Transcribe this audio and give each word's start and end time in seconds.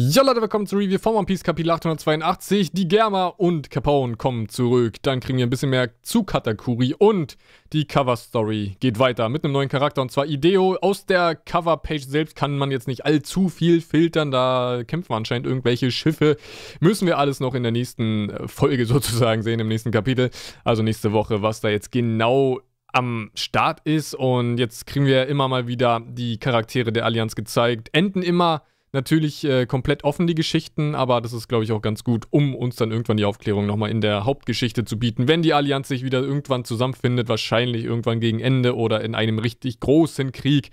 Ja 0.00 0.22
Leute, 0.22 0.40
willkommen 0.40 0.64
zur 0.64 0.78
Review 0.78 1.00
von 1.00 1.16
One 1.16 1.26
Piece 1.26 1.42
Kapitel 1.42 1.72
882. 1.72 2.70
Die 2.70 2.86
Germa 2.86 3.26
und 3.36 3.68
Capone 3.68 4.14
kommen 4.14 4.48
zurück. 4.48 4.94
Dann 5.02 5.18
kriegen 5.18 5.38
wir 5.38 5.44
ein 5.44 5.50
bisschen 5.50 5.70
mehr 5.70 5.90
zu 6.02 6.22
Katakuri 6.22 6.94
und 6.96 7.36
die 7.72 7.84
Cover-Story 7.84 8.76
geht 8.78 9.00
weiter 9.00 9.28
mit 9.28 9.42
einem 9.42 9.54
neuen 9.54 9.68
Charakter 9.68 10.00
und 10.00 10.12
zwar 10.12 10.26
Ideo. 10.26 10.76
Aus 10.76 11.04
der 11.04 11.34
Cover-Page 11.34 12.04
selbst 12.04 12.36
kann 12.36 12.56
man 12.56 12.70
jetzt 12.70 12.86
nicht 12.86 13.06
allzu 13.06 13.48
viel 13.48 13.80
filtern, 13.80 14.30
da 14.30 14.84
kämpfen 14.86 15.14
anscheinend 15.14 15.48
irgendwelche 15.48 15.90
Schiffe. 15.90 16.36
Müssen 16.78 17.08
wir 17.08 17.18
alles 17.18 17.40
noch 17.40 17.56
in 17.56 17.64
der 17.64 17.72
nächsten 17.72 18.30
äh, 18.30 18.46
Folge 18.46 18.86
sozusagen 18.86 19.42
sehen, 19.42 19.58
im 19.58 19.66
nächsten 19.66 19.90
Kapitel. 19.90 20.30
Also 20.62 20.84
nächste 20.84 21.10
Woche, 21.10 21.42
was 21.42 21.60
da 21.60 21.70
jetzt 21.70 21.90
genau 21.90 22.60
am 22.92 23.32
Start 23.34 23.80
ist. 23.82 24.14
Und 24.14 24.58
jetzt 24.58 24.86
kriegen 24.86 25.06
wir 25.06 25.26
immer 25.26 25.48
mal 25.48 25.66
wieder 25.66 26.00
die 26.06 26.38
Charaktere 26.38 26.92
der 26.92 27.04
Allianz 27.04 27.34
gezeigt. 27.34 27.88
Enden 27.92 28.22
immer 28.22 28.62
natürlich 28.92 29.44
äh, 29.44 29.66
komplett 29.66 30.04
offen, 30.04 30.26
die 30.26 30.34
Geschichten, 30.34 30.94
aber 30.94 31.20
das 31.20 31.32
ist, 31.32 31.48
glaube 31.48 31.64
ich, 31.64 31.72
auch 31.72 31.82
ganz 31.82 32.04
gut, 32.04 32.26
um 32.30 32.54
uns 32.54 32.76
dann 32.76 32.90
irgendwann 32.90 33.16
die 33.16 33.24
Aufklärung 33.24 33.66
nochmal 33.66 33.90
in 33.90 34.00
der 34.00 34.24
Hauptgeschichte 34.24 34.84
zu 34.84 34.98
bieten. 34.98 35.28
Wenn 35.28 35.42
die 35.42 35.54
Allianz 35.54 35.88
sich 35.88 36.04
wieder 36.04 36.20
irgendwann 36.20 36.64
zusammenfindet, 36.64 37.28
wahrscheinlich 37.28 37.84
irgendwann 37.84 38.20
gegen 38.20 38.40
Ende 38.40 38.76
oder 38.76 39.02
in 39.02 39.14
einem 39.14 39.38
richtig 39.38 39.80
großen 39.80 40.32
Krieg, 40.32 40.70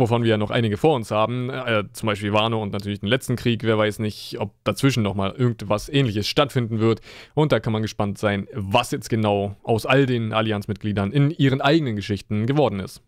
wovon 0.00 0.22
wir 0.22 0.30
ja 0.30 0.36
noch 0.36 0.50
einige 0.50 0.76
vor 0.76 0.96
uns 0.96 1.10
haben, 1.10 1.50
äh, 1.50 1.84
zum 1.92 2.06
Beispiel 2.06 2.32
Wano 2.32 2.60
und 2.62 2.72
natürlich 2.72 3.00
den 3.00 3.08
letzten 3.08 3.36
Krieg, 3.36 3.62
wer 3.62 3.78
weiß 3.78 4.00
nicht, 4.00 4.40
ob 4.40 4.52
dazwischen 4.64 5.02
nochmal 5.02 5.32
irgendwas 5.36 5.88
ähnliches 5.88 6.26
stattfinden 6.26 6.80
wird. 6.80 7.00
Und 7.34 7.52
da 7.52 7.60
kann 7.60 7.72
man 7.72 7.82
gespannt 7.82 8.18
sein, 8.18 8.48
was 8.52 8.90
jetzt 8.90 9.10
genau 9.10 9.56
aus 9.62 9.86
all 9.86 10.06
den 10.06 10.32
Allianzmitgliedern 10.32 11.12
in 11.12 11.30
ihren 11.30 11.60
eigenen 11.60 11.96
Geschichten 11.96 12.46
geworden 12.46 12.80
ist. 12.80 13.02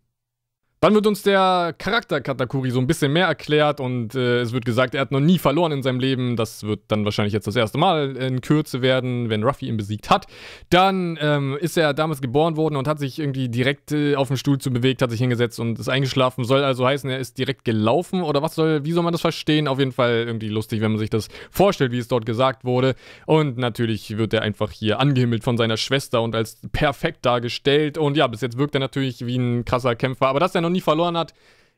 Dann 0.83 0.95
wird 0.95 1.07
uns 1.07 1.23
der 1.23 1.77
Charakter 1.79 2.21
Katakuri 2.21 2.73
so 2.73 2.81
ein 2.81 2.89
bisschen 2.89 3.13
mehr 3.13 3.29
erklärt 3.29 3.79
und 3.79 4.17
äh, 4.17 4.41
es 4.41 4.53
wird 4.53 4.65
gesagt, 4.65 4.97
er 4.97 5.03
hat 5.03 5.13
noch 5.13 5.21
nie 5.21 5.39
verloren 5.39 5.71
in 5.71 5.81
seinem 5.81 6.01
Leben. 6.01 6.35
Das 6.35 6.65
wird 6.65 6.81
dann 6.89 7.05
wahrscheinlich 7.05 7.33
jetzt 7.33 7.47
das 7.47 7.55
erste 7.55 7.79
Mal 7.79 8.17
in 8.17 8.41
Kürze 8.41 8.83
werden, 8.83 9.31
wenn 9.31 9.45
Ruffy 9.45 9.69
ihn 9.69 9.77
besiegt 9.77 10.11
hat. 10.11 10.27
Dann 10.71 11.17
ähm, 11.23 11.56
ist 11.61 11.79
er 11.79 11.95
damals 11.95 12.21
geboren 12.21 12.56
worden 12.56 12.75
und 12.75 12.89
hat 12.89 12.98
sich 12.98 13.21
irgendwie 13.21 13.48
direkt 13.48 13.93
äh, 13.93 14.17
auf 14.17 14.27
dem 14.27 14.37
Stuhl 14.37 14.59
zu 14.59 14.73
bewegt, 14.73 15.03
hat 15.03 15.12
sich 15.12 15.21
hingesetzt 15.21 15.61
und 15.61 15.79
ist 15.79 15.89
eingeschlafen. 15.89 16.43
Soll 16.43 16.65
also 16.65 16.84
heißen, 16.84 17.09
er 17.09 17.21
ist 17.21 17.39
direkt 17.39 17.65
gelaufen 17.65 18.21
oder 18.21 18.43
was 18.43 18.56
soll, 18.56 18.84
wie 18.84 18.91
soll 18.91 19.05
man 19.05 19.12
das 19.12 19.21
verstehen? 19.21 19.69
Auf 19.69 19.78
jeden 19.78 19.93
Fall 19.93 20.25
irgendwie 20.27 20.49
lustig, 20.49 20.81
wenn 20.81 20.91
man 20.91 20.99
sich 20.99 21.11
das 21.11 21.28
vorstellt, 21.53 21.93
wie 21.93 21.99
es 21.99 22.09
dort 22.09 22.27
gesagt 22.27 22.65
wurde. 22.65 22.97
Und 23.27 23.56
natürlich 23.56 24.19
wird 24.19 24.34
er 24.34 24.43
einfach 24.43 24.73
hier 24.73 24.99
angehimmelt 24.99 25.45
von 25.45 25.56
seiner 25.56 25.77
Schwester 25.77 26.23
und 26.23 26.34
als 26.34 26.59
perfekt 26.73 27.25
dargestellt. 27.25 27.99
Und 27.99 28.17
ja, 28.17 28.27
bis 28.27 28.41
jetzt 28.41 28.59
wirkt 28.59 28.75
er 28.75 28.81
natürlich 28.81 29.25
wie 29.25 29.37
ein 29.37 29.65
krasser 29.65 29.95
Kämpfer, 29.95 30.27
aber 30.27 30.41
dass 30.41 30.56
er 30.56 30.61
noch 30.61 30.72
nie 30.73 30.81
verloren 30.81 31.17
hat, 31.17 31.34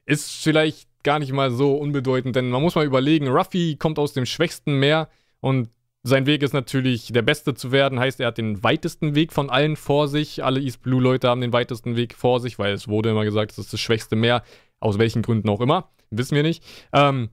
ist 0.07 0.31
vielleicht 0.31 0.89
gar 1.03 1.19
nicht 1.19 1.33
mal 1.33 1.51
so 1.51 1.77
unbedeutend, 1.77 2.37
denn 2.37 2.51
man 2.51 2.63
muss 2.63 2.75
mal 2.75 2.87
überlegen, 2.87 3.29
Ruffy 3.29 3.77
kommt 3.77 3.99
aus 3.99 4.13
dem 4.13 4.27
schwächsten 4.27 4.79
Meer 4.79 5.09
und 5.41 5.69
sein 6.07 6.27
Weg 6.27 6.43
ist 6.43 6.53
natürlich, 6.53 7.13
der 7.13 7.23
Beste 7.23 7.55
zu 7.55 7.73
werden, 7.73 7.99
heißt, 7.99 8.21
er 8.21 8.27
hat 8.29 8.39
den 8.39 8.63
weitesten 8.63 9.15
Weg 9.15 9.33
von 9.33 9.49
allen 9.49 9.75
vor 9.75 10.07
sich. 10.07 10.45
Alle 10.45 10.61
East 10.61 10.83
Blue 10.83 11.03
Leute 11.03 11.29
haben 11.29 11.41
den 11.41 11.55
weitesten 11.55 11.97
Weg 11.97 12.15
vor 12.15 12.41
sich, 12.41 12.59
weil 12.59 12.75
es 12.75 12.89
wurde 12.89 13.09
immer 13.09 13.25
gesagt, 13.25 13.53
es 13.53 13.59
ist 13.59 13.73
das 13.73 13.81
schwächste 13.81 14.15
Meer, 14.15 14.43
aus 14.81 14.99
welchen 14.99 15.23
Gründen 15.23 15.49
auch 15.49 15.63
immer, 15.63 15.91
wissen 16.11 16.37
wir 16.37 16.43
nicht. 16.43 16.63
Ähm, 16.93 17.31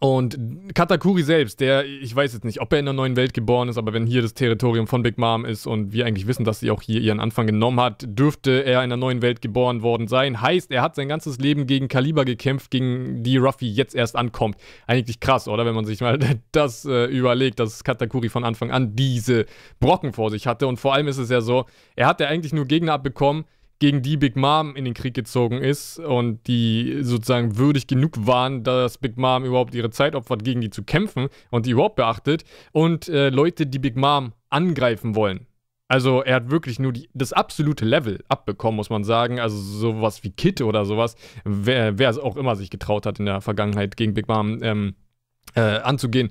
und 0.00 0.38
Katakuri 0.74 1.22
selbst, 1.22 1.60
der, 1.60 1.84
ich 1.84 2.14
weiß 2.14 2.32
jetzt 2.32 2.44
nicht, 2.44 2.60
ob 2.60 2.72
er 2.72 2.78
in 2.78 2.84
der 2.84 2.94
neuen 2.94 3.16
Welt 3.16 3.34
geboren 3.34 3.68
ist, 3.68 3.78
aber 3.78 3.92
wenn 3.92 4.06
hier 4.06 4.22
das 4.22 4.34
Territorium 4.34 4.86
von 4.86 5.02
Big 5.02 5.18
Mom 5.18 5.44
ist 5.44 5.66
und 5.66 5.92
wir 5.92 6.06
eigentlich 6.06 6.26
wissen, 6.26 6.44
dass 6.44 6.60
sie 6.60 6.70
auch 6.70 6.82
hier 6.82 7.00
ihren 7.00 7.20
Anfang 7.20 7.46
genommen 7.46 7.80
hat, 7.80 8.04
dürfte 8.06 8.64
er 8.64 8.82
in 8.82 8.90
der 8.90 8.96
neuen 8.96 9.22
Welt 9.22 9.40
geboren 9.40 9.82
worden 9.82 10.08
sein. 10.08 10.40
Heißt, 10.40 10.70
er 10.70 10.82
hat 10.82 10.94
sein 10.94 11.08
ganzes 11.08 11.38
Leben 11.38 11.66
gegen 11.66 11.88
Kaliber 11.88 12.24
gekämpft, 12.24 12.70
gegen 12.70 13.22
die 13.22 13.36
Ruffy 13.36 13.68
jetzt 13.68 13.94
erst 13.94 14.16
ankommt. 14.16 14.56
Eigentlich 14.86 15.20
krass, 15.20 15.48
oder? 15.48 15.64
Wenn 15.64 15.74
man 15.74 15.84
sich 15.84 16.00
mal 16.00 16.18
das 16.52 16.84
äh, 16.84 17.06
überlegt, 17.06 17.60
dass 17.60 17.84
Katakuri 17.84 18.28
von 18.28 18.44
Anfang 18.44 18.70
an 18.70 18.96
diese 18.96 19.46
Brocken 19.80 20.12
vor 20.12 20.30
sich 20.30 20.46
hatte. 20.46 20.66
Und 20.66 20.78
vor 20.78 20.94
allem 20.94 21.08
ist 21.08 21.18
es 21.18 21.30
ja 21.30 21.40
so, 21.40 21.66
er 21.96 22.06
hat 22.06 22.20
ja 22.20 22.28
eigentlich 22.28 22.52
nur 22.52 22.66
Gegner 22.66 22.94
abbekommen, 22.94 23.44
gegen 23.84 24.00
die 24.00 24.16
Big 24.16 24.34
Mom 24.34 24.76
in 24.76 24.86
den 24.86 24.94
Krieg 24.94 25.12
gezogen 25.12 25.58
ist 25.58 25.98
und 25.98 26.46
die 26.46 27.00
sozusagen 27.02 27.58
würdig 27.58 27.86
genug 27.86 28.12
waren, 28.26 28.64
dass 28.64 28.96
Big 28.96 29.18
Mom 29.18 29.44
überhaupt 29.44 29.74
ihre 29.74 29.90
Zeit 29.90 30.14
opfert, 30.14 30.42
gegen 30.42 30.62
die 30.62 30.70
zu 30.70 30.84
kämpfen 30.84 31.28
und 31.50 31.66
die 31.66 31.72
überhaupt 31.72 31.96
beachtet 31.96 32.44
und 32.72 33.10
äh, 33.10 33.28
Leute, 33.28 33.66
die 33.66 33.78
Big 33.78 33.94
Mom 33.94 34.32
angreifen 34.48 35.14
wollen. 35.14 35.46
Also 35.86 36.22
er 36.22 36.36
hat 36.36 36.50
wirklich 36.50 36.78
nur 36.78 36.94
die, 36.94 37.10
das 37.12 37.34
absolute 37.34 37.84
Level 37.84 38.24
abbekommen, 38.26 38.76
muss 38.76 38.88
man 38.88 39.04
sagen. 39.04 39.38
Also 39.38 39.58
sowas 39.58 40.24
wie 40.24 40.30
Kit 40.30 40.62
oder 40.62 40.86
sowas, 40.86 41.14
wer, 41.44 41.98
wer 41.98 42.08
es 42.08 42.16
auch 42.16 42.38
immer 42.38 42.56
sich 42.56 42.70
getraut 42.70 43.04
hat 43.04 43.18
in 43.18 43.26
der 43.26 43.42
Vergangenheit 43.42 43.98
gegen 43.98 44.14
Big 44.14 44.28
Mom 44.28 44.62
ähm, 44.62 44.94
äh, 45.56 45.60
anzugehen, 45.60 46.30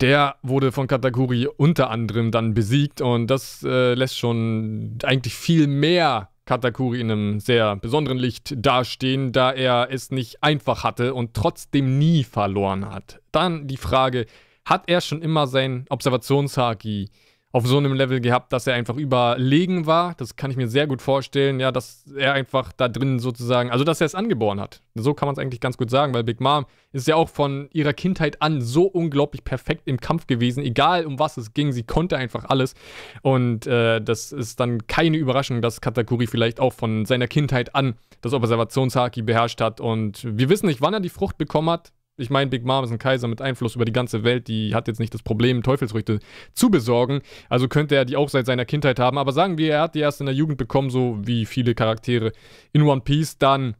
der 0.00 0.36
wurde 0.40 0.72
von 0.72 0.86
Katakuri 0.86 1.46
unter 1.46 1.90
anderem 1.90 2.30
dann 2.30 2.54
besiegt 2.54 3.02
und 3.02 3.26
das 3.26 3.62
äh, 3.64 3.92
lässt 3.92 4.16
schon 4.16 4.96
eigentlich 5.02 5.34
viel 5.34 5.66
mehr 5.66 6.30
Katakuri 6.46 7.00
in 7.00 7.10
einem 7.10 7.40
sehr 7.40 7.76
besonderen 7.76 8.18
Licht 8.18 8.54
dastehen, 8.56 9.32
da 9.32 9.52
er 9.52 9.88
es 9.90 10.10
nicht 10.10 10.42
einfach 10.42 10.84
hatte 10.84 11.12
und 11.12 11.34
trotzdem 11.34 11.98
nie 11.98 12.24
verloren 12.24 12.88
hat. 12.88 13.20
Dann 13.32 13.66
die 13.66 13.76
Frage, 13.76 14.26
hat 14.64 14.84
er 14.88 15.00
schon 15.00 15.22
immer 15.22 15.46
sein 15.46 15.86
Observationshaki 15.90 17.10
auf 17.56 17.66
so 17.66 17.78
einem 17.78 17.94
Level 17.94 18.20
gehabt, 18.20 18.52
dass 18.52 18.66
er 18.66 18.74
einfach 18.74 18.96
überlegen 18.96 19.86
war. 19.86 20.12
Das 20.18 20.36
kann 20.36 20.50
ich 20.50 20.58
mir 20.58 20.68
sehr 20.68 20.86
gut 20.86 21.00
vorstellen, 21.00 21.58
ja, 21.58 21.72
dass 21.72 22.04
er 22.14 22.34
einfach 22.34 22.70
da 22.70 22.86
drin 22.86 23.18
sozusagen, 23.18 23.70
also 23.70 23.82
dass 23.82 23.98
er 24.02 24.04
es 24.04 24.14
angeboren 24.14 24.60
hat. 24.60 24.82
So 24.94 25.14
kann 25.14 25.26
man 25.26 25.32
es 25.32 25.38
eigentlich 25.38 25.62
ganz 25.62 25.78
gut 25.78 25.88
sagen, 25.88 26.12
weil 26.12 26.22
Big 26.22 26.38
Mom 26.38 26.66
ist 26.92 27.08
ja 27.08 27.16
auch 27.16 27.30
von 27.30 27.70
ihrer 27.72 27.94
Kindheit 27.94 28.42
an 28.42 28.60
so 28.60 28.82
unglaublich 28.82 29.42
perfekt 29.42 29.84
im 29.86 29.98
Kampf 29.98 30.26
gewesen, 30.26 30.62
egal 30.62 31.06
um 31.06 31.18
was 31.18 31.38
es 31.38 31.54
ging, 31.54 31.72
sie 31.72 31.82
konnte 31.82 32.18
einfach 32.18 32.44
alles. 32.44 32.74
Und 33.22 33.66
äh, 33.66 34.02
das 34.02 34.32
ist 34.32 34.60
dann 34.60 34.86
keine 34.86 35.16
Überraschung, 35.16 35.62
dass 35.62 35.80
Katakuri 35.80 36.26
vielleicht 36.26 36.60
auch 36.60 36.74
von 36.74 37.06
seiner 37.06 37.26
Kindheit 37.26 37.74
an 37.74 37.94
das 38.20 38.34
Observationshaki 38.34 39.22
beherrscht 39.22 39.62
hat. 39.62 39.80
Und 39.80 40.26
wir 40.28 40.50
wissen 40.50 40.66
nicht, 40.66 40.82
wann 40.82 40.92
er 40.92 41.00
die 41.00 41.08
Frucht 41.08 41.38
bekommen 41.38 41.70
hat 41.70 41.92
ich 42.16 42.30
meine, 42.30 42.50
Big 42.50 42.64
Mom 42.64 42.84
ist 42.84 42.90
ein 42.90 42.98
Kaiser 42.98 43.28
mit 43.28 43.42
Einfluss 43.42 43.76
über 43.76 43.84
die 43.84 43.92
ganze 43.92 44.24
Welt, 44.24 44.48
die 44.48 44.74
hat 44.74 44.88
jetzt 44.88 45.00
nicht 45.00 45.12
das 45.12 45.22
Problem, 45.22 45.62
Teufelsfrüchte 45.62 46.20
zu 46.54 46.70
besorgen. 46.70 47.20
Also 47.48 47.68
könnte 47.68 47.94
er 47.94 48.04
die 48.04 48.16
auch 48.16 48.28
seit 48.28 48.46
seiner 48.46 48.64
Kindheit 48.64 48.98
haben. 48.98 49.18
Aber 49.18 49.32
sagen 49.32 49.58
wir, 49.58 49.74
er 49.74 49.82
hat 49.82 49.94
die 49.94 50.00
erst 50.00 50.20
in 50.20 50.26
der 50.26 50.34
Jugend 50.34 50.58
bekommen, 50.58 50.90
so 50.90 51.18
wie 51.20 51.44
viele 51.44 51.74
Charaktere 51.74 52.32
in 52.72 52.82
One 52.82 53.02
Piece, 53.02 53.38
dann 53.38 53.76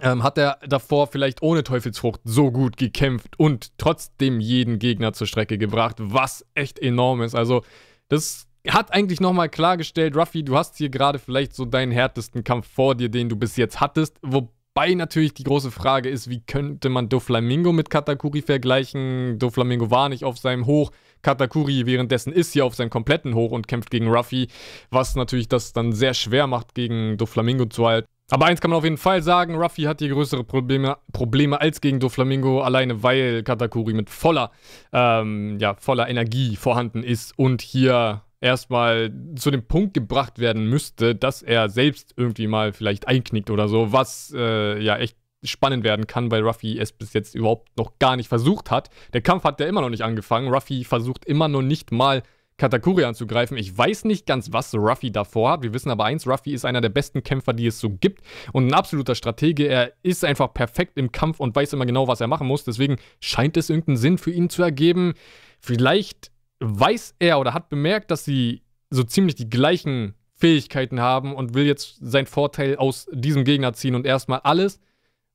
ähm, 0.00 0.22
hat 0.22 0.38
er 0.38 0.58
davor 0.66 1.06
vielleicht 1.06 1.42
ohne 1.42 1.64
Teufelsfrucht 1.64 2.20
so 2.24 2.50
gut 2.50 2.76
gekämpft 2.76 3.38
und 3.38 3.76
trotzdem 3.78 4.40
jeden 4.40 4.78
Gegner 4.78 5.12
zur 5.12 5.26
Strecke 5.26 5.58
gebracht, 5.58 5.96
was 5.98 6.46
echt 6.54 6.78
enorm 6.78 7.20
ist. 7.20 7.34
Also, 7.34 7.62
das 8.08 8.46
hat 8.68 8.92
eigentlich 8.92 9.20
nochmal 9.20 9.48
klargestellt, 9.48 10.16
Ruffy, 10.16 10.44
du 10.44 10.56
hast 10.56 10.76
hier 10.76 10.88
gerade 10.88 11.18
vielleicht 11.18 11.54
so 11.54 11.64
deinen 11.64 11.92
härtesten 11.92 12.44
Kampf 12.44 12.68
vor 12.72 12.94
dir, 12.94 13.08
den 13.08 13.28
du 13.28 13.36
bis 13.36 13.56
jetzt 13.56 13.80
hattest, 13.80 14.18
wobei 14.22 14.50
Wobei 14.74 14.94
natürlich 14.94 15.34
die 15.34 15.44
große 15.44 15.70
Frage 15.70 16.08
ist, 16.08 16.30
wie 16.30 16.40
könnte 16.40 16.88
man 16.88 17.10
Doflamingo 17.10 17.74
mit 17.74 17.90
Katakuri 17.90 18.40
vergleichen? 18.40 19.38
Doflamingo 19.38 19.90
war 19.90 20.08
nicht 20.08 20.24
auf 20.24 20.38
seinem 20.38 20.64
Hoch. 20.64 20.92
Katakuri 21.20 21.84
währenddessen 21.84 22.32
ist 22.32 22.54
hier 22.54 22.64
auf 22.64 22.74
seinem 22.74 22.88
kompletten 22.88 23.34
Hoch 23.34 23.50
und 23.50 23.68
kämpft 23.68 23.90
gegen 23.90 24.08
Ruffy, 24.08 24.48
was 24.90 25.14
natürlich 25.14 25.48
das 25.48 25.74
dann 25.74 25.92
sehr 25.92 26.14
schwer 26.14 26.46
macht, 26.46 26.74
gegen 26.74 27.18
Doflamingo 27.18 27.66
zu 27.66 27.86
halten. 27.86 28.08
Aber 28.30 28.46
eins 28.46 28.62
kann 28.62 28.70
man 28.70 28.78
auf 28.78 28.84
jeden 28.84 28.96
Fall 28.96 29.22
sagen, 29.22 29.56
Ruffy 29.56 29.82
hat 29.82 29.98
hier 29.98 30.08
größere 30.08 30.42
Probleme, 30.42 30.96
Probleme 31.12 31.60
als 31.60 31.82
gegen 31.82 32.00
Doflamingo, 32.00 32.62
alleine 32.62 33.02
weil 33.02 33.42
Katakuri 33.42 33.92
mit 33.92 34.08
voller, 34.08 34.52
ähm, 34.90 35.58
ja, 35.60 35.74
voller 35.74 36.08
Energie 36.08 36.56
vorhanden 36.56 37.02
ist 37.02 37.38
und 37.38 37.60
hier 37.60 38.22
erstmal 38.42 39.12
zu 39.36 39.50
dem 39.50 39.66
Punkt 39.66 39.94
gebracht 39.94 40.38
werden 40.38 40.68
müsste, 40.68 41.14
dass 41.14 41.42
er 41.42 41.68
selbst 41.68 42.12
irgendwie 42.16 42.48
mal 42.48 42.72
vielleicht 42.72 43.08
einknickt 43.08 43.50
oder 43.50 43.68
so, 43.68 43.92
was 43.92 44.34
äh, 44.36 44.82
ja 44.82 44.98
echt 44.98 45.16
spannend 45.44 45.84
werden 45.84 46.06
kann, 46.06 46.30
weil 46.30 46.42
Ruffy 46.42 46.78
es 46.78 46.92
bis 46.92 47.12
jetzt 47.12 47.34
überhaupt 47.34 47.76
noch 47.76 47.98
gar 47.98 48.16
nicht 48.16 48.28
versucht 48.28 48.70
hat. 48.70 48.90
Der 49.12 49.22
Kampf 49.22 49.44
hat 49.44 49.60
ja 49.60 49.66
immer 49.66 49.80
noch 49.80 49.90
nicht 49.90 50.02
angefangen. 50.02 50.52
Ruffy 50.52 50.84
versucht 50.84 51.24
immer 51.24 51.48
noch 51.48 51.62
nicht 51.62 51.92
mal 51.92 52.22
Katakuri 52.58 53.04
anzugreifen. 53.04 53.56
Ich 53.56 53.76
weiß 53.76 54.04
nicht 54.04 54.26
ganz, 54.26 54.52
was 54.52 54.74
Ruffy 54.74 55.10
davor 55.10 55.52
hat. 55.52 55.62
Wir 55.62 55.74
wissen 55.74 55.90
aber 55.90 56.04
eins, 56.04 56.26
Ruffy 56.26 56.52
ist 56.52 56.64
einer 56.64 56.80
der 56.80 56.90
besten 56.90 57.22
Kämpfer, 57.22 57.52
die 57.52 57.66
es 57.66 57.80
so 57.80 57.90
gibt 57.90 58.22
und 58.52 58.66
ein 58.66 58.74
absoluter 58.74 59.14
Stratege. 59.14 59.66
Er 59.66 59.92
ist 60.02 60.24
einfach 60.24 60.52
perfekt 60.52 60.98
im 60.98 61.12
Kampf 61.12 61.40
und 61.40 61.56
weiß 61.56 61.72
immer 61.72 61.86
genau, 61.86 62.06
was 62.08 62.20
er 62.20 62.28
machen 62.28 62.46
muss. 62.46 62.64
Deswegen 62.64 62.96
scheint 63.20 63.56
es 63.56 63.70
irgendeinen 63.70 63.96
Sinn 63.96 64.18
für 64.18 64.30
ihn 64.30 64.48
zu 64.48 64.62
ergeben. 64.62 65.14
Vielleicht 65.58 66.31
weiß 66.62 67.16
er 67.18 67.38
oder 67.38 67.54
hat 67.54 67.68
bemerkt, 67.68 68.10
dass 68.10 68.24
sie 68.24 68.62
so 68.90 69.02
ziemlich 69.02 69.34
die 69.34 69.50
gleichen 69.50 70.14
Fähigkeiten 70.34 71.00
haben 71.00 71.34
und 71.34 71.54
will 71.54 71.66
jetzt 71.66 71.98
seinen 72.00 72.26
Vorteil 72.26 72.76
aus 72.76 73.06
diesem 73.12 73.44
Gegner 73.44 73.72
ziehen 73.74 73.94
und 73.94 74.06
erstmal 74.06 74.40
alles, 74.40 74.80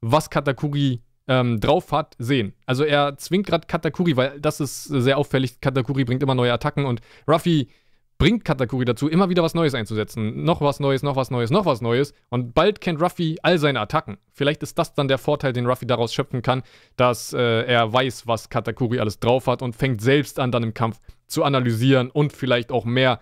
was 0.01 0.29
Katakuri 0.29 1.01
ähm, 1.27 1.59
drauf 1.59 1.91
hat, 1.91 2.15
sehen. 2.19 2.53
Also 2.65 2.83
er 2.83 3.18
zwingt 3.18 3.47
gerade 3.47 3.68
Katakuri, 3.68 4.15
weil 4.15 4.39
das 4.39 4.59
ist 4.59 4.83
sehr 4.83 5.18
auffällig. 5.18 5.59
Katakuri 5.62 6.06
bringt 6.06 6.24
immer 6.24 6.35
neue 6.35 6.53
Attacken 6.53 6.85
und 6.85 7.01
Ruffy 7.27 7.69
bringt 8.18 8.45
Katakuri 8.45 8.85
dazu, 8.85 9.07
immer 9.07 9.30
wieder 9.30 9.44
was 9.44 9.53
Neues 9.53 9.75
einzusetzen. 9.75 10.44
Noch 10.44 10.62
was 10.62 10.80
Neues, 10.80 11.03
noch 11.03 11.15
was 11.15 11.30
Neues, 11.30 11.51
noch 11.51 11.65
was 11.65 11.81
Neues. 11.81 12.13
Und 12.30 12.53
bald 12.53 12.81
kennt 12.81 13.01
Ruffy 13.01 13.38
all 13.44 13.59
seine 13.59 13.80
Attacken. 13.80 14.18
Vielleicht 14.33 14.63
ist 14.63 14.77
das 14.80 14.94
dann 14.94 15.07
der 15.07 15.18
Vorteil, 15.19 15.53
den 15.53 15.68
Ruffy 15.68 15.85
daraus 15.85 16.13
schöpfen 16.13 16.41
kann, 16.41 16.63
dass 16.95 17.33
äh, 17.33 17.63
er 17.63 17.94
weiß, 17.94 18.25
was 18.25 18.50
Katakuri 18.50 19.00
alles 19.00 19.19
drauf 19.19 19.47
hat 19.47 19.62
und 19.62 19.75
fängt 19.75 20.01
selbst 20.01 20.39
an, 20.39 20.51
dann 20.51 20.63
im 20.63 20.73
Kampf 20.73 21.00
zu 21.27 21.44
analysieren 21.44 22.09
und 22.09 22.33
vielleicht 22.33 22.71
auch 22.71 22.85
mehr 22.85 23.19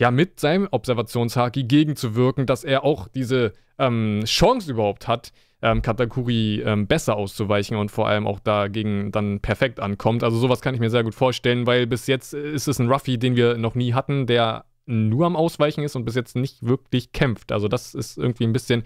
ja, 0.00 0.10
mit 0.10 0.40
seinem 0.40 0.68
Observationshaki 0.70 1.64
gegenzuwirken, 1.64 2.46
dass 2.46 2.64
er 2.64 2.84
auch 2.84 3.08
diese 3.08 3.52
ähm, 3.78 4.22
Chance 4.24 4.70
überhaupt 4.70 5.06
hat, 5.06 5.32
ähm, 5.62 5.82
Katakuri 5.82 6.62
ähm, 6.62 6.86
besser 6.86 7.16
auszuweichen 7.16 7.76
und 7.76 7.90
vor 7.90 8.08
allem 8.08 8.26
auch 8.26 8.40
dagegen 8.40 9.12
dann 9.12 9.40
perfekt 9.40 9.80
ankommt. 9.80 10.22
Also 10.24 10.36
sowas 10.38 10.60
kann 10.60 10.74
ich 10.74 10.80
mir 10.80 10.90
sehr 10.90 11.04
gut 11.04 11.14
vorstellen, 11.14 11.66
weil 11.66 11.86
bis 11.86 12.06
jetzt 12.06 12.34
ist 12.34 12.68
es 12.68 12.78
ein 12.78 12.90
Ruffy, 12.90 13.18
den 13.18 13.36
wir 13.36 13.56
noch 13.56 13.74
nie 13.74 13.94
hatten, 13.94 14.26
der 14.26 14.64
nur 14.86 15.24
am 15.24 15.36
Ausweichen 15.36 15.82
ist 15.82 15.96
und 15.96 16.04
bis 16.04 16.14
jetzt 16.14 16.36
nicht 16.36 16.66
wirklich 16.66 17.12
kämpft. 17.12 17.52
Also 17.52 17.68
das 17.68 17.94
ist 17.94 18.18
irgendwie 18.18 18.44
ein 18.44 18.52
bisschen 18.52 18.82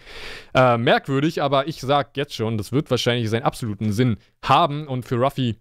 äh, 0.54 0.78
merkwürdig, 0.78 1.43
aber 1.43 1.66
ich 1.66 1.81
sag 1.81 2.16
jetzt 2.16 2.34
schon, 2.34 2.56
das 2.56 2.70
wird 2.70 2.90
wahrscheinlich 2.90 3.28
seinen 3.28 3.43
absoluten 3.43 3.90
Sinn 3.90 4.19
haben 4.44 4.87
und 4.87 5.04
für 5.04 5.16
Ruffy 5.16 5.56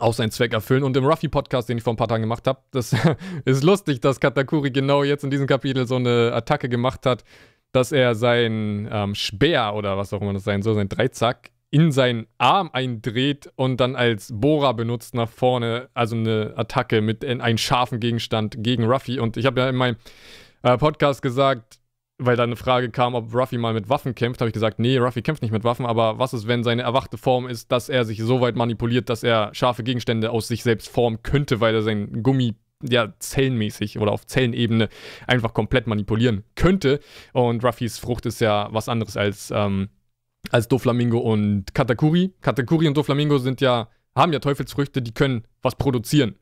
auch 0.00 0.14
seinen 0.14 0.30
Zweck 0.30 0.52
erfüllen. 0.52 0.82
Und 0.82 0.96
im 0.96 1.04
Ruffy-Podcast, 1.04 1.68
den 1.68 1.78
ich 1.78 1.84
vor 1.84 1.92
ein 1.92 1.96
paar 1.96 2.08
Tagen 2.08 2.22
gemacht 2.22 2.46
habe, 2.46 2.60
das 2.70 2.94
ist 3.44 3.64
lustig, 3.64 4.00
dass 4.00 4.20
Katakuri 4.20 4.70
genau 4.70 5.02
jetzt 5.02 5.24
in 5.24 5.30
diesem 5.30 5.46
Kapitel 5.46 5.86
so 5.86 5.96
eine 5.96 6.32
Attacke 6.34 6.68
gemacht 6.68 7.06
hat, 7.06 7.24
dass 7.72 7.92
er 7.92 8.14
sein 8.14 8.88
ähm, 8.90 9.14
Speer 9.14 9.74
oder 9.74 9.96
was 9.98 10.12
auch 10.12 10.20
immer 10.22 10.32
das 10.32 10.44
sein 10.44 10.62
soll, 10.62 10.74
sein 10.74 10.88
Dreizack, 10.88 11.50
in 11.70 11.92
seinen 11.92 12.26
Arm 12.38 12.70
eindreht 12.72 13.50
und 13.56 13.78
dann 13.78 13.94
als 13.94 14.32
Bohrer 14.34 14.72
benutzt 14.72 15.14
nach 15.14 15.28
vorne, 15.28 15.90
also 15.92 16.16
eine 16.16 16.54
Attacke 16.56 17.02
mit 17.02 17.24
einem 17.24 17.58
scharfen 17.58 18.00
Gegenstand 18.00 18.56
gegen 18.58 18.84
Ruffy. 18.84 19.18
Und 19.18 19.36
ich 19.36 19.44
habe 19.44 19.60
ja 19.60 19.68
in 19.68 19.76
meinem 19.76 19.96
äh, 20.62 20.78
Podcast 20.78 21.20
gesagt, 21.20 21.77
weil 22.18 22.36
da 22.36 22.42
eine 22.42 22.56
Frage 22.56 22.90
kam, 22.90 23.14
ob 23.14 23.32
Ruffy 23.32 23.58
mal 23.58 23.72
mit 23.72 23.88
Waffen 23.88 24.14
kämpft, 24.14 24.40
habe 24.40 24.48
ich 24.48 24.54
gesagt, 24.54 24.80
nee, 24.80 24.98
Ruffy 24.98 25.22
kämpft 25.22 25.42
nicht 25.42 25.52
mit 25.52 25.64
Waffen, 25.64 25.86
aber 25.86 26.18
was 26.18 26.34
ist, 26.34 26.48
wenn 26.48 26.64
seine 26.64 26.82
erwachte 26.82 27.16
Form 27.16 27.46
ist, 27.46 27.70
dass 27.70 27.88
er 27.88 28.04
sich 28.04 28.20
so 28.20 28.40
weit 28.40 28.56
manipuliert, 28.56 29.08
dass 29.08 29.22
er 29.22 29.50
scharfe 29.54 29.84
Gegenstände 29.84 30.30
aus 30.30 30.48
sich 30.48 30.64
selbst 30.64 30.88
formen 30.88 31.22
könnte, 31.22 31.60
weil 31.60 31.74
er 31.74 31.82
sein 31.82 32.22
Gummi 32.22 32.56
ja, 32.82 33.12
zellenmäßig 33.18 33.98
oder 33.98 34.12
auf 34.12 34.26
Zellenebene 34.26 34.88
einfach 35.26 35.52
komplett 35.54 35.86
manipulieren 35.86 36.44
könnte. 36.54 37.00
Und 37.32 37.64
Ruffys 37.64 37.98
Frucht 37.98 38.26
ist 38.26 38.40
ja 38.40 38.68
was 38.72 38.88
anderes 38.88 39.16
als, 39.16 39.52
ähm, 39.54 39.88
als 40.50 40.68
Doflamingo 40.68 41.18
und 41.18 41.74
Katakuri. 41.74 42.34
Katakuri 42.40 42.86
und 42.88 42.96
Doflamingo 42.96 43.38
sind 43.38 43.60
ja, 43.60 43.88
haben 44.14 44.32
ja 44.32 44.38
Teufelsfrüchte, 44.38 45.02
die 45.02 45.12
können 45.12 45.44
was 45.62 45.76
produzieren. 45.76 46.36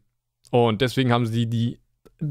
Und 0.51 0.81
deswegen 0.81 1.13
haben 1.13 1.27
sie 1.27 1.47
die 1.47 1.81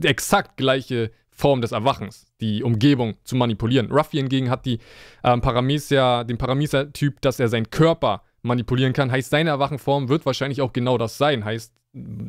exakt 0.04 0.58
gleiche 0.58 1.12
Form 1.36 1.62
des 1.62 1.74
Erwachens, 1.74 2.26
die 2.40 2.64
Umgebung 2.64 3.16
zu 3.26 3.36
manipulieren. 3.36 3.92
Ruffy 3.92 4.18
hingegen 4.18 4.50
hat 4.50 4.66
die 4.66 4.80
ähm, 5.24 5.42
Paramecia, 5.42 6.24
den 6.24 6.38
Paramecia-Typ, 6.38 7.22
dass 7.22 7.40
er 7.40 7.50
seinen 7.50 7.70
Körper 7.70 8.24
manipulieren 8.42 8.94
kann. 8.94 9.12
Heißt, 9.12 9.30
seine 9.30 9.50
Erwachenform 9.50 10.08
wird 10.08 10.26
wahrscheinlich 10.26 10.62
auch 10.62 10.72
genau 10.72 10.98
das 10.98 11.18
sein. 11.18 11.44
Heißt, 11.44 11.74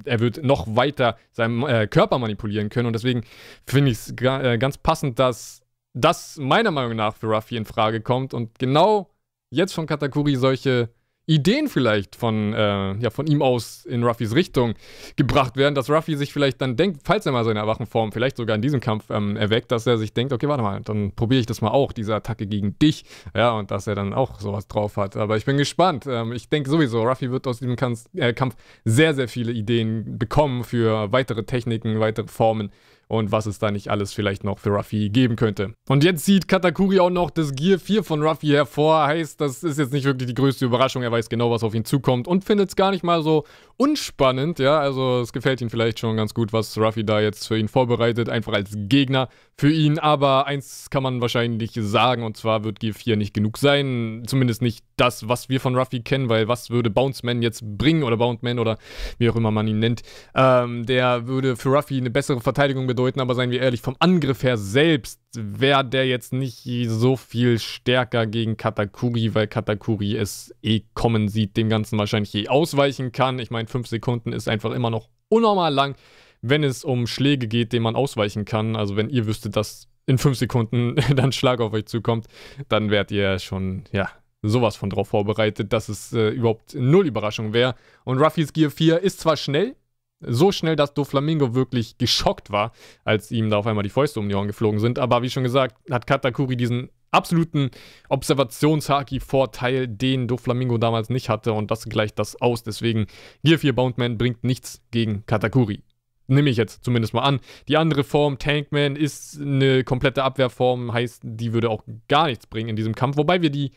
er 0.04 0.20
wird 0.20 0.42
noch 0.42 0.66
weiter 0.74 1.16
seinen 1.30 1.62
äh, 1.62 1.86
Körper 1.86 2.18
manipulieren 2.18 2.68
können. 2.68 2.86
Und 2.88 2.94
deswegen 2.94 3.22
finde 3.66 3.92
ich 3.92 3.98
es 3.98 4.14
äh, 4.20 4.58
ganz 4.58 4.76
passend, 4.76 5.18
dass 5.18 5.60
das 5.94 6.36
meiner 6.36 6.72
Meinung 6.72 6.96
nach 6.96 7.14
für 7.14 7.28
Ruffy 7.28 7.56
in 7.56 7.64
Frage 7.64 8.00
kommt 8.00 8.34
und 8.34 8.58
genau 8.58 9.10
jetzt 9.50 9.72
von 9.72 9.86
Katakuri 9.86 10.36
solche 10.36 10.90
Ideen 11.26 11.68
vielleicht 11.68 12.14
von, 12.14 12.54
äh, 12.54 12.94
ja, 12.94 13.10
von 13.10 13.26
ihm 13.26 13.42
aus 13.42 13.84
in 13.84 14.04
Ruffys 14.04 14.34
Richtung 14.34 14.74
gebracht 15.16 15.56
werden, 15.56 15.74
dass 15.74 15.90
Ruffy 15.90 16.16
sich 16.16 16.32
vielleicht 16.32 16.60
dann 16.60 16.76
denkt, 16.76 17.00
falls 17.04 17.26
er 17.26 17.32
mal 17.32 17.44
seine 17.44 17.58
Erwachenform 17.58 18.12
vielleicht 18.12 18.36
sogar 18.36 18.54
in 18.54 18.62
diesem 18.62 18.78
Kampf 18.78 19.10
ähm, 19.10 19.36
erweckt, 19.36 19.72
dass 19.72 19.86
er 19.88 19.98
sich 19.98 20.12
denkt, 20.12 20.32
okay, 20.32 20.46
warte 20.46 20.62
mal, 20.62 20.80
dann 20.82 21.12
probiere 21.12 21.40
ich 21.40 21.46
das 21.46 21.60
mal 21.60 21.70
auch, 21.70 21.92
diese 21.92 22.14
Attacke 22.14 22.46
gegen 22.46 22.78
dich, 22.78 23.04
ja, 23.34 23.50
und 23.52 23.72
dass 23.72 23.88
er 23.88 23.96
dann 23.96 24.14
auch 24.14 24.38
sowas 24.40 24.68
drauf 24.68 24.96
hat. 24.96 25.16
Aber 25.16 25.36
ich 25.36 25.44
bin 25.44 25.56
gespannt. 25.56 26.06
Ähm, 26.06 26.32
ich 26.32 26.48
denke 26.48 26.70
sowieso, 26.70 27.02
Ruffy 27.02 27.30
wird 27.32 27.48
aus 27.48 27.58
diesem 27.58 27.74
Kampf, 27.74 28.04
äh, 28.14 28.32
Kampf 28.32 28.54
sehr, 28.84 29.14
sehr 29.14 29.26
viele 29.26 29.50
Ideen 29.50 30.18
bekommen 30.18 30.62
für 30.62 31.10
weitere 31.10 31.42
Techniken, 31.42 31.98
weitere 31.98 32.28
Formen 32.28 32.70
und 33.08 33.32
was 33.32 33.46
es 33.46 33.58
da 33.58 33.70
nicht 33.70 33.88
alles 33.88 34.12
vielleicht 34.12 34.44
noch 34.44 34.58
für 34.58 34.70
Ruffy 34.70 35.08
geben 35.10 35.36
könnte. 35.36 35.74
Und 35.88 36.02
jetzt 36.02 36.24
sieht 36.24 36.48
Katakuri 36.48 36.98
auch 36.98 37.10
noch 37.10 37.30
das 37.30 37.54
Gear 37.54 37.78
4 37.78 38.02
von 38.02 38.22
Ruffy 38.22 38.48
hervor. 38.48 39.06
Heißt, 39.06 39.40
das 39.40 39.62
ist 39.62 39.78
jetzt 39.78 39.92
nicht 39.92 40.04
wirklich 40.04 40.28
die 40.28 40.34
größte 40.34 40.64
Überraschung. 40.64 41.02
Er 41.02 41.12
weiß 41.12 41.28
genau, 41.28 41.50
was 41.50 41.62
auf 41.62 41.74
ihn 41.74 41.84
zukommt 41.84 42.26
und 42.26 42.44
findet 42.44 42.70
es 42.70 42.76
gar 42.76 42.90
nicht 42.90 43.04
mal 43.04 43.22
so 43.22 43.44
unspannend. 43.76 44.58
Ja, 44.58 44.80
also 44.80 45.20
es 45.20 45.32
gefällt 45.32 45.60
ihm 45.60 45.70
vielleicht 45.70 46.00
schon 46.00 46.16
ganz 46.16 46.34
gut, 46.34 46.52
was 46.52 46.76
Ruffy 46.78 47.04
da 47.04 47.20
jetzt 47.20 47.46
für 47.46 47.58
ihn 47.58 47.68
vorbereitet. 47.68 48.28
Einfach 48.28 48.54
als 48.54 48.70
Gegner 48.74 49.28
für 49.56 49.70
ihn. 49.70 49.98
Aber 49.98 50.46
eins 50.46 50.90
kann 50.90 51.02
man 51.02 51.20
wahrscheinlich 51.20 51.72
sagen 51.74 52.24
und 52.24 52.36
zwar 52.36 52.64
wird 52.64 52.80
Gear 52.80 52.94
4 52.94 53.16
nicht 53.16 53.34
genug 53.34 53.58
sein. 53.58 54.24
Zumindest 54.26 54.62
nicht 54.62 54.84
das, 54.96 55.28
was 55.28 55.48
wir 55.48 55.60
von 55.60 55.76
Ruffy 55.76 56.00
kennen, 56.00 56.28
weil 56.28 56.48
was 56.48 56.70
würde 56.70 56.90
Bounce 56.90 57.24
Man 57.24 57.42
jetzt 57.42 57.62
bringen 57.78 58.02
oder 58.02 58.16
Bounce 58.16 58.40
Man 58.42 58.58
oder 58.58 58.78
wie 59.18 59.30
auch 59.30 59.36
immer 59.36 59.50
man 59.50 59.68
ihn 59.68 59.78
nennt. 59.78 60.02
Ähm, 60.34 60.86
der 60.86 61.26
würde 61.26 61.56
für 61.56 61.68
Ruffy 61.68 61.98
eine 61.98 62.10
bessere 62.10 62.40
Verteidigung 62.40 62.86
bedeuten, 62.96 63.20
aber 63.20 63.34
seien 63.34 63.50
wir 63.50 63.60
ehrlich, 63.60 63.82
vom 63.82 63.94
Angriff 64.00 64.42
her 64.42 64.56
selbst 64.56 65.20
wäre 65.34 65.84
der 65.84 66.06
jetzt 66.06 66.32
nicht 66.32 66.66
so 66.88 67.16
viel 67.16 67.58
stärker 67.58 68.26
gegen 68.26 68.56
Katakuri, 68.56 69.34
weil 69.34 69.46
Katakuri 69.46 70.16
es 70.16 70.54
eh 70.62 70.82
kommen 70.94 71.28
sieht, 71.28 71.56
dem 71.56 71.68
Ganzen 71.68 71.98
wahrscheinlich 71.98 72.34
eh 72.34 72.48
ausweichen 72.48 73.12
kann. 73.12 73.38
Ich 73.38 73.50
meine, 73.50 73.68
5 73.68 73.86
Sekunden 73.86 74.32
ist 74.32 74.48
einfach 74.48 74.72
immer 74.72 74.90
noch 74.90 75.08
unnormal 75.28 75.72
lang, 75.72 75.94
wenn 76.40 76.64
es 76.64 76.84
um 76.84 77.06
Schläge 77.06 77.46
geht, 77.46 77.72
denen 77.72 77.84
man 77.84 77.96
ausweichen 77.96 78.44
kann. 78.44 78.74
Also 78.74 78.96
wenn 78.96 79.10
ihr 79.10 79.26
wüsstet, 79.26 79.56
dass 79.56 79.88
in 80.06 80.18
5 80.18 80.38
Sekunden 80.38 80.96
dann 81.14 81.32
Schlag 81.32 81.60
auf 81.60 81.72
euch 81.72 81.86
zukommt, 81.86 82.26
dann 82.68 82.90
wärt 82.90 83.10
ihr 83.10 83.38
schon, 83.38 83.84
ja, 83.92 84.08
sowas 84.42 84.76
von 84.76 84.90
drauf 84.90 85.08
vorbereitet, 85.08 85.72
dass 85.72 85.88
es 85.88 86.12
äh, 86.12 86.30
überhaupt 86.30 86.74
null 86.74 87.06
Überraschung 87.06 87.52
wäre. 87.52 87.74
Und 88.04 88.18
Ruffys 88.18 88.52
Gear 88.52 88.70
4 88.70 89.00
ist 89.00 89.20
zwar 89.20 89.36
schnell, 89.36 89.76
so 90.20 90.52
schnell, 90.52 90.76
dass 90.76 90.94
Doflamingo 90.94 91.54
wirklich 91.54 91.98
geschockt 91.98 92.50
war, 92.50 92.72
als 93.04 93.30
ihm 93.30 93.50
da 93.50 93.58
auf 93.58 93.66
einmal 93.66 93.82
die 93.82 93.90
Fäuste 93.90 94.20
um 94.20 94.28
die 94.28 94.34
Ohren 94.34 94.46
geflogen 94.46 94.80
sind. 94.80 94.98
Aber 94.98 95.22
wie 95.22 95.30
schon 95.30 95.42
gesagt, 95.42 95.76
hat 95.90 96.06
Katakuri 96.06 96.56
diesen 96.56 96.90
absoluten 97.10 97.70
Observationshaki-Vorteil, 98.08 99.88
den 99.88 100.28
Doflamingo 100.28 100.78
damals 100.78 101.08
nicht 101.08 101.28
hatte. 101.28 101.52
Und 101.52 101.70
das 101.70 101.84
gleicht 101.84 102.18
das 102.18 102.40
aus. 102.40 102.62
Deswegen, 102.62 103.06
Gear 103.44 103.58
4 103.58 103.74
Boundman 103.74 104.18
bringt 104.18 104.44
nichts 104.44 104.82
gegen 104.90 105.24
Katakuri. 105.26 105.82
Nehme 106.28 106.50
ich 106.50 106.56
jetzt 106.56 106.84
zumindest 106.84 107.14
mal 107.14 107.22
an. 107.22 107.40
Die 107.68 107.76
andere 107.76 108.02
Form, 108.02 108.38
Tankman, 108.38 108.96
ist 108.96 109.40
eine 109.40 109.84
komplette 109.84 110.24
Abwehrform, 110.24 110.92
heißt, 110.92 111.22
die 111.24 111.52
würde 111.52 111.70
auch 111.70 111.84
gar 112.08 112.26
nichts 112.26 112.46
bringen 112.46 112.70
in 112.70 112.76
diesem 112.76 112.94
Kampf. 112.94 113.16
Wobei 113.16 113.42
wir 113.42 113.50
die. 113.50 113.72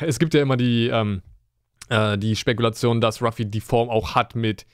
Es 0.00 0.18
gibt 0.18 0.34
ja 0.34 0.42
immer 0.42 0.56
die, 0.56 0.88
ähm, 0.88 1.22
äh, 1.88 2.18
die 2.18 2.36
Spekulation, 2.36 3.00
dass 3.00 3.22
Ruffy 3.22 3.46
die 3.46 3.60
Form 3.60 3.88
auch 3.88 4.14
hat 4.14 4.34
mit 4.34 4.66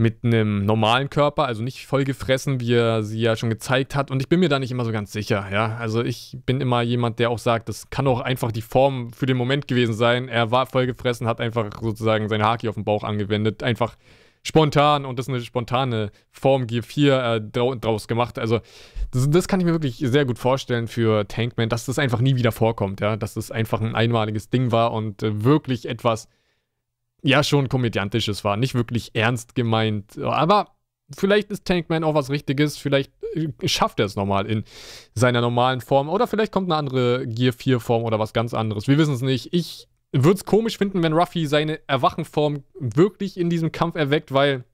mit 0.00 0.24
einem 0.24 0.64
normalen 0.64 1.10
Körper, 1.10 1.44
also 1.44 1.62
nicht 1.62 1.86
voll 1.86 2.04
gefressen, 2.04 2.58
wie 2.58 2.72
er 2.72 3.02
sie 3.02 3.20
ja 3.20 3.36
schon 3.36 3.50
gezeigt 3.50 3.94
hat. 3.94 4.10
Und 4.10 4.22
ich 4.22 4.30
bin 4.30 4.40
mir 4.40 4.48
da 4.48 4.58
nicht 4.58 4.70
immer 4.70 4.86
so 4.86 4.92
ganz 4.92 5.12
sicher, 5.12 5.46
ja. 5.52 5.76
Also 5.76 6.02
ich 6.02 6.38
bin 6.46 6.62
immer 6.62 6.80
jemand, 6.80 7.18
der 7.18 7.28
auch 7.28 7.38
sagt, 7.38 7.68
das 7.68 7.90
kann 7.90 8.06
auch 8.06 8.22
einfach 8.22 8.50
die 8.50 8.62
Form 8.62 9.12
für 9.12 9.26
den 9.26 9.36
Moment 9.36 9.68
gewesen 9.68 9.92
sein. 9.92 10.28
Er 10.28 10.50
war 10.50 10.64
voll 10.64 10.86
gefressen, 10.86 11.26
hat 11.26 11.42
einfach 11.42 11.70
sozusagen 11.82 12.30
seine 12.30 12.44
Haki 12.44 12.70
auf 12.70 12.76
den 12.76 12.84
Bauch 12.84 13.04
angewendet. 13.04 13.62
Einfach 13.62 13.96
spontan 14.42 15.04
und 15.04 15.18
das 15.18 15.26
ist 15.26 15.34
eine 15.34 15.42
spontane 15.42 16.12
Form 16.30 16.62
G4 16.62 17.36
äh, 17.36 17.40
draus 17.78 18.08
gemacht. 18.08 18.38
Also 18.38 18.60
das, 19.10 19.28
das, 19.28 19.48
kann 19.48 19.60
ich 19.60 19.66
mir 19.66 19.72
wirklich 19.72 19.98
sehr 19.98 20.24
gut 20.24 20.38
vorstellen 20.38 20.88
für 20.88 21.28
Tankman, 21.28 21.68
dass 21.68 21.84
das 21.84 21.98
einfach 21.98 22.20
nie 22.20 22.36
wieder 22.36 22.52
vorkommt, 22.52 23.02
ja. 23.02 23.16
Dass 23.16 23.34
das 23.34 23.50
einfach 23.50 23.82
ein 23.82 23.94
einmaliges 23.94 24.48
Ding 24.48 24.72
war 24.72 24.94
und 24.94 25.22
äh, 25.22 25.44
wirklich 25.44 25.86
etwas 25.86 26.26
ja 27.22 27.42
schon 27.42 27.68
komödiantisches 27.68 28.44
war. 28.44 28.56
Nicht 28.56 28.74
wirklich 28.74 29.10
ernst 29.14 29.54
gemeint. 29.54 30.18
Aber 30.18 30.76
vielleicht 31.16 31.50
ist 31.50 31.64
Tankman 31.64 32.04
auch 32.04 32.14
was 32.14 32.30
Richtiges. 32.30 32.76
Vielleicht 32.76 33.12
äh, 33.34 33.48
schafft 33.68 34.00
er 34.00 34.06
es 34.06 34.16
nochmal 34.16 34.46
in 34.46 34.64
seiner 35.14 35.40
normalen 35.40 35.80
Form. 35.80 36.08
Oder 36.08 36.26
vielleicht 36.26 36.52
kommt 36.52 36.70
eine 36.70 36.76
andere 36.76 37.26
Gear 37.26 37.52
4 37.52 37.80
Form 37.80 38.04
oder 38.04 38.18
was 38.18 38.32
ganz 38.32 38.54
anderes. 38.54 38.88
Wir 38.88 38.98
wissen 38.98 39.14
es 39.14 39.22
nicht. 39.22 39.52
Ich 39.52 39.88
würde 40.12 40.36
es 40.36 40.44
komisch 40.44 40.78
finden, 40.78 41.02
wenn 41.02 41.12
Ruffy 41.12 41.46
seine 41.46 41.80
Erwachenform 41.86 42.64
wirklich 42.78 43.38
in 43.38 43.50
diesem 43.50 43.72
Kampf 43.72 43.96
erweckt, 43.96 44.32
weil 44.32 44.64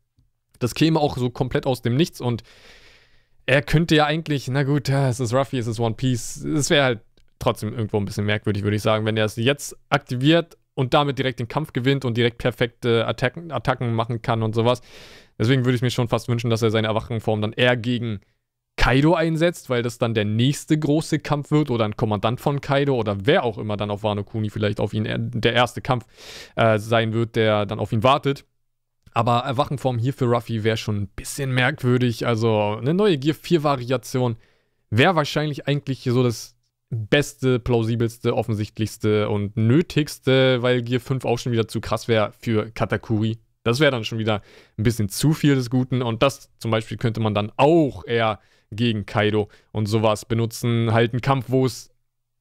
das 0.59 0.75
käme 0.75 0.99
auch 0.99 1.19
so 1.19 1.29
komplett 1.29 1.67
aus 1.67 1.83
dem 1.83 1.97
Nichts 1.97 2.21
und 2.21 2.43
er 3.45 3.63
könnte 3.63 3.95
ja 3.95 4.07
eigentlich, 4.07 4.49
na 4.49 4.65
gut, 4.65 4.89
es 4.89 5.21
ist 5.21 5.33
Ruffy, 5.33 5.59
es 5.59 5.67
ist 5.67 5.79
One 5.79 5.95
Piece. 5.95 6.43
Es 6.45 6.69
wäre 6.71 6.85
halt 6.85 7.01
trotzdem 7.39 7.73
irgendwo 7.73 7.99
ein 7.99 8.05
bisschen 8.05 8.25
merkwürdig, 8.25 8.65
würde 8.65 8.77
ich 8.77 8.83
sagen, 8.83 9.05
wenn 9.05 9.17
er 9.17 9.27
es 9.27 9.37
jetzt 9.37 9.77
aktiviert 9.89 10.57
und 10.77 10.95
damit 10.95 11.19
direkt 11.19 11.41
den 11.41 11.49
Kampf 11.49 11.73
gewinnt 11.73 12.05
und 12.05 12.17
direkt 12.17 12.39
perfekte 12.39 13.07
Attacken, 13.09 13.51
Attacken 13.51 13.95
machen 13.95 14.23
kann 14.23 14.43
und 14.43 14.55
sowas. 14.55 14.83
Deswegen 15.39 15.65
würde 15.65 15.75
ich 15.75 15.83
mir 15.83 15.91
schon 15.91 16.09
fast 16.09 16.29
wünschen, 16.29 16.51
dass 16.51 16.63
er 16.63 16.71
seine 16.71 16.89
Erwachenform 16.89 17.41
dann 17.41 17.53
eher 17.53 17.77
gegen 17.77 18.21
Kaido 18.77 19.15
einsetzt, 19.15 19.71
weil 19.71 19.83
das 19.83 19.97
dann 19.97 20.13
der 20.13 20.27
nächste 20.27 20.79
große 20.79 21.19
Kampf 21.19 21.51
wird 21.51 21.71
oder 21.71 21.87
ein 21.87 21.97
Kommandant 21.97 22.41
von 22.43 22.61
Kaido 22.61 22.95
oder 22.95 23.17
wer 23.25 23.43
auch 23.43 23.57
immer 23.57 23.79
dann 23.79 23.91
auf 23.91 24.03
Wano 24.03 24.23
Kuni 24.23 24.51
vielleicht 24.51 24.79
auf 24.79 24.93
ihn 24.93 25.31
der 25.33 25.55
erste 25.55 25.81
Kampf 25.81 26.05
äh, 26.57 26.79
sein 26.79 27.15
wird, 27.15 27.37
der 27.37 27.65
dann 27.65 27.79
auf 27.79 27.93
ihn 27.93 28.03
wartet. 28.03 28.45
Aber 29.15 29.39
Erwachenform 29.41 29.97
hier 29.97 30.13
für 30.13 30.27
Ruffy 30.27 30.63
wäre 30.63 30.77
schon 30.77 30.97
ein 30.99 31.09
bisschen 31.09 31.53
merkwürdig. 31.53 32.27
Also 32.27 32.77
eine 32.79 32.93
neue 32.93 33.17
Gear 33.17 33.35
4 33.35 33.63
Variation 33.63 34.37
wäre 34.91 35.17
wahrscheinlich 35.17 35.67
eigentlich 35.67 36.05
so 36.05 36.23
das 36.23 36.56
beste, 36.91 37.59
plausibelste, 37.59 38.35
offensichtlichste 38.35 39.29
und 39.29 39.57
nötigste, 39.57 40.63
weil 40.63 40.83
Gear 40.83 41.01
5 41.01 41.25
auch 41.25 41.39
schon 41.39 41.53
wieder 41.53 41.69
zu 41.69 41.81
krass 41.81 42.09
wäre 42.09 42.33
für 42.39 42.71
Katakuri. 42.71 43.39
Das 43.65 43.81
wäre 43.81 43.91
dann 43.91 44.05
schon 44.05 44.19
wieder 44.19 44.43
ein 44.79 44.85
bisschen 44.85 45.09
zu 45.09 45.33
viel 45.33 45.57
des 45.57 45.71
Guten 45.71 46.03
und 46.03 46.23
das 46.23 46.51
zum 46.59 46.71
Beispiel 46.71 46.97
könnte 46.97 47.21
man 47.21 47.35
dann 47.35 47.53
auch 47.57 48.05
eher 48.07 48.39
gegen 48.71 49.07
Kaido 49.07 49.49
und 49.73 49.87
sowas 49.87 50.25
benutzen. 50.25 50.93
Halt 50.93 51.13
ein 51.13 51.21
Kampf, 51.21 51.47
wo 51.49 51.67
es, 51.67 51.91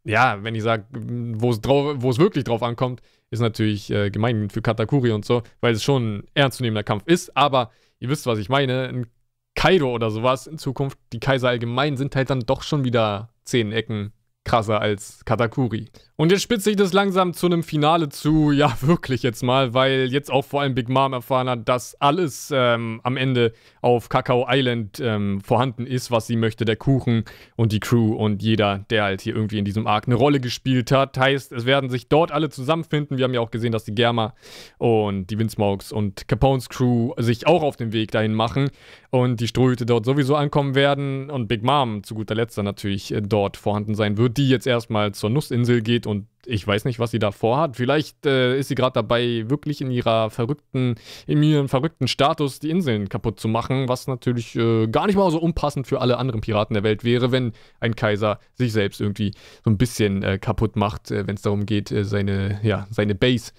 ja, 0.03 0.43
wenn 0.43 0.53
ich 0.53 0.61
sage, 0.61 0.85
wo 0.91 1.49
es 1.49 2.19
wirklich 2.19 2.43
drauf 2.43 2.61
ankommt, 2.61 3.01
ist 3.31 3.39
natürlich 3.39 3.89
äh, 3.89 4.11
gemein 4.11 4.51
für 4.51 4.61
Katakuri 4.61 5.11
und 5.11 5.25
so, 5.25 5.41
weil 5.61 5.73
es 5.73 5.83
schon 5.83 6.17
ein 6.17 6.23
ernstzunehmender 6.35 6.83
Kampf 6.83 7.03
ist, 7.07 7.35
aber 7.35 7.71
ihr 7.99 8.09
wisst, 8.09 8.27
was 8.27 8.37
ich 8.37 8.49
meine. 8.49 8.87
Ein 8.87 9.07
Kaido 9.55 9.91
oder 9.91 10.11
sowas 10.11 10.47
in 10.47 10.57
Zukunft, 10.57 10.99
die 11.13 11.19
Kaiser 11.19 11.49
allgemein 11.49 11.97
sind 11.97 12.15
halt 12.15 12.29
dann 12.29 12.41
doch 12.41 12.61
schon 12.61 12.83
wieder 12.83 13.29
zehn 13.45 13.71
Ecken 13.71 14.11
krasser 14.45 14.79
als 14.79 15.25
Katakuri. 15.25 15.89
Und 16.17 16.31
jetzt 16.31 16.43
spitzt 16.43 16.63
sich 16.63 16.77
das 16.77 16.93
langsam 16.93 17.33
zu 17.33 17.47
einem 17.47 17.61
Finale 17.61 18.07
zu, 18.07 18.51
ja 18.53 18.73
wirklich 18.81 19.21
jetzt 19.21 19.43
mal, 19.43 19.73
weil 19.73 20.07
jetzt 20.11 20.31
auch 20.31 20.45
vor 20.45 20.61
allem 20.61 20.73
Big 20.73 20.87
Mom 20.87 21.11
erfahren 21.11 21.49
hat, 21.49 21.67
dass 21.67 21.99
alles 21.99 22.53
ähm, 22.55 23.01
am 23.03 23.17
Ende 23.17 23.51
auf 23.81 24.07
Kakao 24.07 24.45
Island 24.49 25.01
ähm, 25.01 25.41
vorhanden 25.41 25.85
ist, 25.85 26.11
was 26.11 26.27
sie 26.27 26.37
möchte, 26.37 26.63
der 26.63 26.77
Kuchen 26.77 27.25
und 27.57 27.73
die 27.73 27.81
Crew 27.81 28.13
und 28.13 28.41
jeder, 28.41 28.85
der 28.89 29.03
halt 29.03 29.21
hier 29.21 29.35
irgendwie 29.35 29.59
in 29.59 29.65
diesem 29.65 29.87
Arc 29.87 30.05
eine 30.05 30.15
Rolle 30.15 30.39
gespielt 30.39 30.91
hat. 30.91 31.17
Heißt, 31.17 31.51
es 31.51 31.65
werden 31.65 31.89
sich 31.89 32.07
dort 32.07 32.31
alle 32.31 32.49
zusammenfinden. 32.49 33.17
Wir 33.17 33.25
haben 33.25 33.33
ja 33.33 33.41
auch 33.41 33.51
gesehen, 33.51 33.73
dass 33.73 33.83
die 33.83 33.95
Germa 33.95 34.35
und 34.77 35.27
die 35.27 35.37
Windsmokes 35.37 35.91
und 35.91 36.29
Capones 36.29 36.69
Crew 36.69 37.13
sich 37.17 37.45
auch 37.45 37.61
auf 37.61 37.75
den 37.75 37.91
Weg 37.91 38.11
dahin 38.11 38.33
machen 38.33 38.69
und 39.15 39.39
die 39.39 39.47
Strohhüte 39.47 39.85
dort 39.85 40.03
sowieso 40.03 40.35
ankommen 40.35 40.75
werden 40.75 41.29
und 41.29 41.47
Big 41.47 41.63
Mom 41.63 42.03
zu 42.03 42.15
guter 42.15 42.35
Letzt 42.35 42.57
dann 42.57 42.65
natürlich 42.65 43.13
äh, 43.13 43.21
dort 43.21 43.55
vorhanden 43.55 43.95
sein 43.95 44.17
wird, 44.17 44.35
die 44.35 44.49
jetzt 44.49 44.67
erstmal 44.67 45.13
zur 45.13 45.29
Nussinsel 45.29 45.81
geht 45.81 46.05
und 46.05 46.27
ich 46.45 46.67
weiß 46.67 46.83
nicht, 46.83 46.99
was 46.99 47.11
sie 47.11 47.19
da 47.19 47.31
vorhat. 47.31 47.77
Vielleicht 47.77 48.25
äh, 48.25 48.59
ist 48.59 48.67
sie 48.67 48.75
gerade 48.75 48.95
dabei, 48.95 49.45
wirklich 49.47 49.79
in 49.79 49.89
ihrer 49.89 50.29
verrückten, 50.31 50.95
in 51.27 51.41
ihrem 51.41 51.69
verrückten 51.69 52.09
Status 52.09 52.59
die 52.59 52.69
Inseln 52.69 53.07
kaputt 53.07 53.39
zu 53.39 53.47
machen, 53.47 53.87
was 53.87 54.05
natürlich 54.07 54.53
äh, 54.57 54.87
gar 54.87 55.07
nicht 55.07 55.15
mal 55.15 55.31
so 55.31 55.39
unpassend 55.39 55.87
für 55.87 56.01
alle 56.01 56.17
anderen 56.17 56.41
Piraten 56.41 56.73
der 56.73 56.83
Welt 56.83 57.05
wäre, 57.05 57.31
wenn 57.31 57.53
ein 57.79 57.95
Kaiser 57.95 58.39
sich 58.55 58.73
selbst 58.73 58.99
irgendwie 58.99 59.31
so 59.63 59.71
ein 59.71 59.77
bisschen 59.77 60.23
äh, 60.23 60.39
kaputt 60.39 60.75
macht, 60.75 61.09
äh, 61.09 61.25
wenn 61.25 61.35
es 61.35 61.41
darum 61.41 61.65
geht, 61.65 61.89
äh, 61.89 62.03
seine, 62.03 62.59
ja, 62.63 62.85
seine 62.89 63.15
Base, 63.15 63.53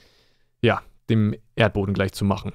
ja, 0.61 0.83
dem 1.09 1.35
Erdboden 1.55 1.95
gleich 1.95 2.13
zu 2.13 2.27
machen. 2.27 2.53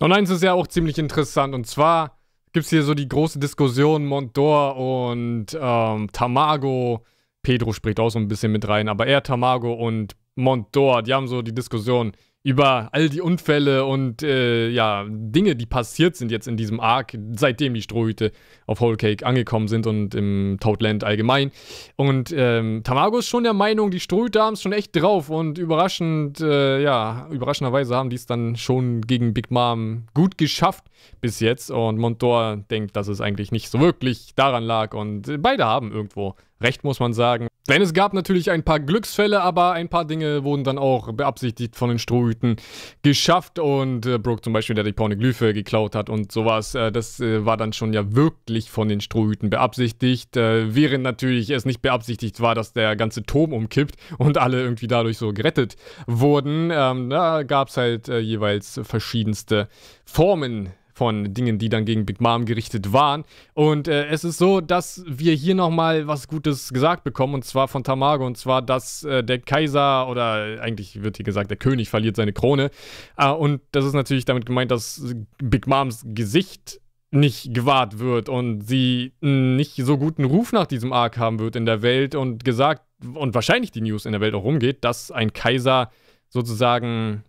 Und 0.00 0.12
eins 0.12 0.30
ist 0.30 0.42
ja 0.42 0.52
auch 0.52 0.66
ziemlich 0.66 0.98
interessant, 0.98 1.54
und 1.54 1.66
zwar 1.66 2.18
gibt 2.52 2.64
es 2.64 2.70
hier 2.70 2.82
so 2.82 2.94
die 2.94 3.08
große 3.08 3.38
Diskussion 3.38 4.06
Mondor 4.06 4.76
und 4.76 5.46
ähm, 5.60 6.08
Tamago. 6.12 7.04
Pedro 7.42 7.72
spricht 7.72 8.00
auch 8.00 8.10
so 8.10 8.18
ein 8.18 8.28
bisschen 8.28 8.52
mit 8.52 8.66
rein, 8.68 8.88
aber 8.88 9.06
er, 9.06 9.22
Tamago 9.22 9.72
und 9.72 10.16
Mondor, 10.34 11.02
die 11.02 11.14
haben 11.14 11.28
so 11.28 11.42
die 11.42 11.54
Diskussion, 11.54 12.12
über 12.48 12.88
all 12.92 13.10
die 13.10 13.20
Unfälle 13.20 13.84
und 13.84 14.22
äh, 14.22 14.70
ja, 14.70 15.04
Dinge, 15.06 15.54
die 15.54 15.66
passiert 15.66 16.16
sind 16.16 16.30
jetzt 16.30 16.48
in 16.48 16.56
diesem 16.56 16.80
Arc, 16.80 17.12
seitdem 17.32 17.74
die 17.74 17.82
Strohhüte 17.82 18.32
auf 18.66 18.80
Whole 18.80 18.96
Cake 18.96 19.26
angekommen 19.26 19.68
sind 19.68 19.86
und 19.86 20.14
im 20.14 20.56
Toadland 20.58 21.04
allgemein. 21.04 21.50
Und 21.96 22.32
ähm, 22.34 22.80
Tamago 22.84 23.18
ist 23.18 23.28
schon 23.28 23.44
der 23.44 23.52
Meinung, 23.52 23.90
die 23.90 24.00
Strohhüte 24.00 24.40
haben 24.40 24.54
es 24.54 24.62
schon 24.62 24.72
echt 24.72 24.96
drauf 24.96 25.28
und 25.28 25.58
überraschend, 25.58 26.40
äh, 26.40 26.80
ja, 26.80 27.28
überraschenderweise 27.30 27.94
haben 27.94 28.08
die 28.08 28.16
es 28.16 28.24
dann 28.24 28.56
schon 28.56 29.02
gegen 29.02 29.34
Big 29.34 29.50
Mom 29.50 30.04
gut 30.14 30.38
geschafft 30.38 30.84
bis 31.20 31.40
jetzt. 31.40 31.70
Und 31.70 31.98
Montor 31.98 32.64
denkt, 32.70 32.96
dass 32.96 33.08
es 33.08 33.20
eigentlich 33.20 33.52
nicht 33.52 33.68
so 33.68 33.78
wirklich 33.78 34.34
daran 34.36 34.64
lag 34.64 34.94
und 34.94 35.42
beide 35.42 35.66
haben 35.66 35.92
irgendwo 35.92 36.34
recht, 36.60 36.84
muss 36.84 37.00
man 37.00 37.12
sagen. 37.12 37.48
Denn 37.68 37.82
es 37.82 37.92
gab 37.92 38.14
natürlich 38.14 38.50
ein 38.50 38.62
paar 38.62 38.80
Glücksfälle, 38.80 39.42
aber 39.42 39.72
ein 39.72 39.90
paar 39.90 40.06
Dinge 40.06 40.42
wurden 40.42 40.64
dann 40.64 40.78
auch 40.78 41.12
beabsichtigt 41.12 41.76
von 41.76 41.90
den 41.90 41.98
Strohhüten 41.98 42.56
geschafft. 43.02 43.58
Und 43.58 44.06
äh, 44.06 44.18
Brooke 44.18 44.40
zum 44.40 44.54
Beispiel, 44.54 44.74
der 44.74 44.84
die 44.84 44.94
Pornoglyphe 44.94 45.52
geklaut 45.52 45.94
hat 45.94 46.08
und 46.08 46.32
sowas, 46.32 46.74
äh, 46.74 46.90
das 46.90 47.20
äh, 47.20 47.44
war 47.44 47.58
dann 47.58 47.74
schon 47.74 47.92
ja 47.92 48.14
wirklich 48.14 48.70
von 48.70 48.88
den 48.88 49.02
Strohhüten 49.02 49.50
beabsichtigt. 49.50 50.36
Äh, 50.36 50.74
während 50.74 51.04
natürlich 51.04 51.50
es 51.50 51.66
nicht 51.66 51.82
beabsichtigt 51.82 52.40
war, 52.40 52.54
dass 52.54 52.72
der 52.72 52.96
ganze 52.96 53.22
Turm 53.22 53.52
umkippt 53.52 53.96
und 54.16 54.38
alle 54.38 54.62
irgendwie 54.62 54.88
dadurch 54.88 55.18
so 55.18 55.34
gerettet 55.34 55.76
wurden. 56.06 56.70
Ähm, 56.72 57.10
da 57.10 57.42
gab 57.42 57.68
es 57.68 57.76
halt 57.76 58.08
äh, 58.08 58.18
jeweils 58.18 58.80
verschiedenste 58.82 59.68
Formen 60.06 60.70
von 60.98 61.32
Dingen, 61.32 61.58
die 61.58 61.68
dann 61.68 61.84
gegen 61.84 62.04
Big 62.04 62.20
Mom 62.20 62.44
gerichtet 62.44 62.92
waren. 62.92 63.24
Und 63.54 63.86
äh, 63.88 64.06
es 64.08 64.24
ist 64.24 64.38
so, 64.38 64.60
dass 64.60 65.04
wir 65.06 65.32
hier 65.32 65.54
nochmal 65.54 66.08
was 66.08 66.26
Gutes 66.26 66.72
gesagt 66.72 67.04
bekommen, 67.04 67.34
und 67.34 67.44
zwar 67.44 67.68
von 67.68 67.84
Tamago, 67.84 68.26
und 68.26 68.36
zwar, 68.36 68.60
dass 68.60 69.04
äh, 69.04 69.22
der 69.22 69.38
Kaiser 69.38 70.08
oder 70.08 70.60
eigentlich 70.60 71.02
wird 71.02 71.16
hier 71.16 71.24
gesagt, 71.24 71.50
der 71.50 71.56
König 71.56 71.88
verliert 71.88 72.16
seine 72.16 72.32
Krone. 72.32 72.70
Äh, 73.16 73.30
und 73.30 73.60
das 73.72 73.84
ist 73.84 73.94
natürlich 73.94 74.24
damit 74.24 74.44
gemeint, 74.44 74.72
dass 74.72 75.14
Big 75.38 75.68
Moms 75.68 76.04
Gesicht 76.04 76.80
nicht 77.10 77.54
gewahrt 77.54 78.00
wird 78.00 78.28
und 78.28 78.62
sie 78.62 79.12
nicht 79.20 79.76
so 79.76 79.96
guten 79.96 80.24
Ruf 80.24 80.52
nach 80.52 80.66
diesem 80.66 80.92
Arc 80.92 81.16
haben 81.16 81.38
wird 81.38 81.56
in 81.56 81.64
der 81.64 81.80
Welt 81.80 82.14
und 82.14 82.44
gesagt 82.44 82.82
und 83.14 83.34
wahrscheinlich 83.34 83.70
die 83.70 83.80
News 83.80 84.04
in 84.04 84.12
der 84.12 84.20
Welt 84.20 84.34
auch 84.34 84.44
rumgeht, 84.44 84.84
dass 84.84 85.10
ein 85.10 85.32
Kaiser 85.32 85.90
sozusagen 86.28 87.24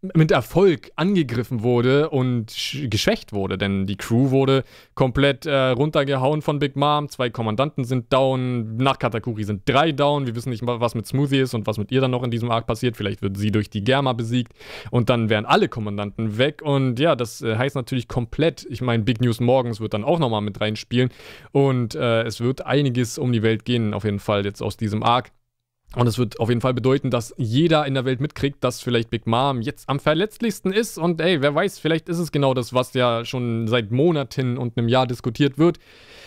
mit 0.00 0.30
Erfolg 0.30 0.92
angegriffen 0.94 1.62
wurde 1.62 2.10
und 2.10 2.54
geschwächt 2.88 3.32
wurde, 3.32 3.58
denn 3.58 3.86
die 3.86 3.96
Crew 3.96 4.30
wurde 4.30 4.62
komplett 4.94 5.44
äh, 5.44 5.70
runtergehauen 5.70 6.40
von 6.40 6.60
Big 6.60 6.76
Mom. 6.76 7.08
Zwei 7.08 7.30
Kommandanten 7.30 7.84
sind 7.84 8.12
down, 8.12 8.76
nach 8.76 9.00
Katakuri 9.00 9.42
sind 9.42 9.68
drei 9.68 9.90
down. 9.90 10.26
Wir 10.26 10.36
wissen 10.36 10.50
nicht, 10.50 10.64
was 10.64 10.94
mit 10.94 11.06
Smoothie 11.06 11.40
ist 11.40 11.54
und 11.54 11.66
was 11.66 11.78
mit 11.78 11.90
ihr 11.90 12.00
dann 12.00 12.12
noch 12.12 12.22
in 12.22 12.30
diesem 12.30 12.50
Arc 12.50 12.66
passiert. 12.68 12.96
Vielleicht 12.96 13.22
wird 13.22 13.36
sie 13.36 13.50
durch 13.50 13.70
die 13.70 13.82
Germa 13.82 14.12
besiegt 14.12 14.52
und 14.92 15.10
dann 15.10 15.30
wären 15.30 15.46
alle 15.46 15.68
Kommandanten 15.68 16.38
weg. 16.38 16.62
Und 16.62 17.00
ja, 17.00 17.16
das 17.16 17.42
äh, 17.42 17.56
heißt 17.56 17.74
natürlich 17.74 18.06
komplett, 18.06 18.66
ich 18.70 18.80
meine, 18.80 19.02
Big 19.02 19.20
News 19.20 19.40
morgens 19.40 19.80
wird 19.80 19.94
dann 19.94 20.04
auch 20.04 20.20
nochmal 20.20 20.42
mit 20.42 20.60
reinspielen 20.60 21.10
und 21.50 21.96
äh, 21.96 22.22
es 22.22 22.40
wird 22.40 22.64
einiges 22.64 23.18
um 23.18 23.32
die 23.32 23.42
Welt 23.42 23.64
gehen, 23.64 23.94
auf 23.94 24.04
jeden 24.04 24.20
Fall 24.20 24.44
jetzt 24.44 24.62
aus 24.62 24.76
diesem 24.76 25.02
Arc. 25.02 25.32
Und 25.96 26.06
es 26.06 26.18
wird 26.18 26.38
auf 26.38 26.50
jeden 26.50 26.60
Fall 26.60 26.74
bedeuten, 26.74 27.10
dass 27.10 27.34
jeder 27.38 27.86
in 27.86 27.94
der 27.94 28.04
Welt 28.04 28.20
mitkriegt, 28.20 28.62
dass 28.62 28.82
vielleicht 28.82 29.08
Big 29.08 29.26
Mom 29.26 29.62
jetzt 29.62 29.88
am 29.88 30.00
verletzlichsten 30.00 30.70
ist. 30.70 30.98
Und 30.98 31.20
ey, 31.20 31.40
wer 31.40 31.54
weiß, 31.54 31.78
vielleicht 31.78 32.08
ist 32.10 32.18
es 32.18 32.30
genau 32.30 32.52
das, 32.52 32.74
was 32.74 32.92
ja 32.92 33.24
schon 33.24 33.68
seit 33.68 33.90
Monaten 33.90 34.58
und 34.58 34.76
einem 34.76 34.88
Jahr 34.88 35.06
diskutiert 35.06 35.56
wird. 35.56 35.78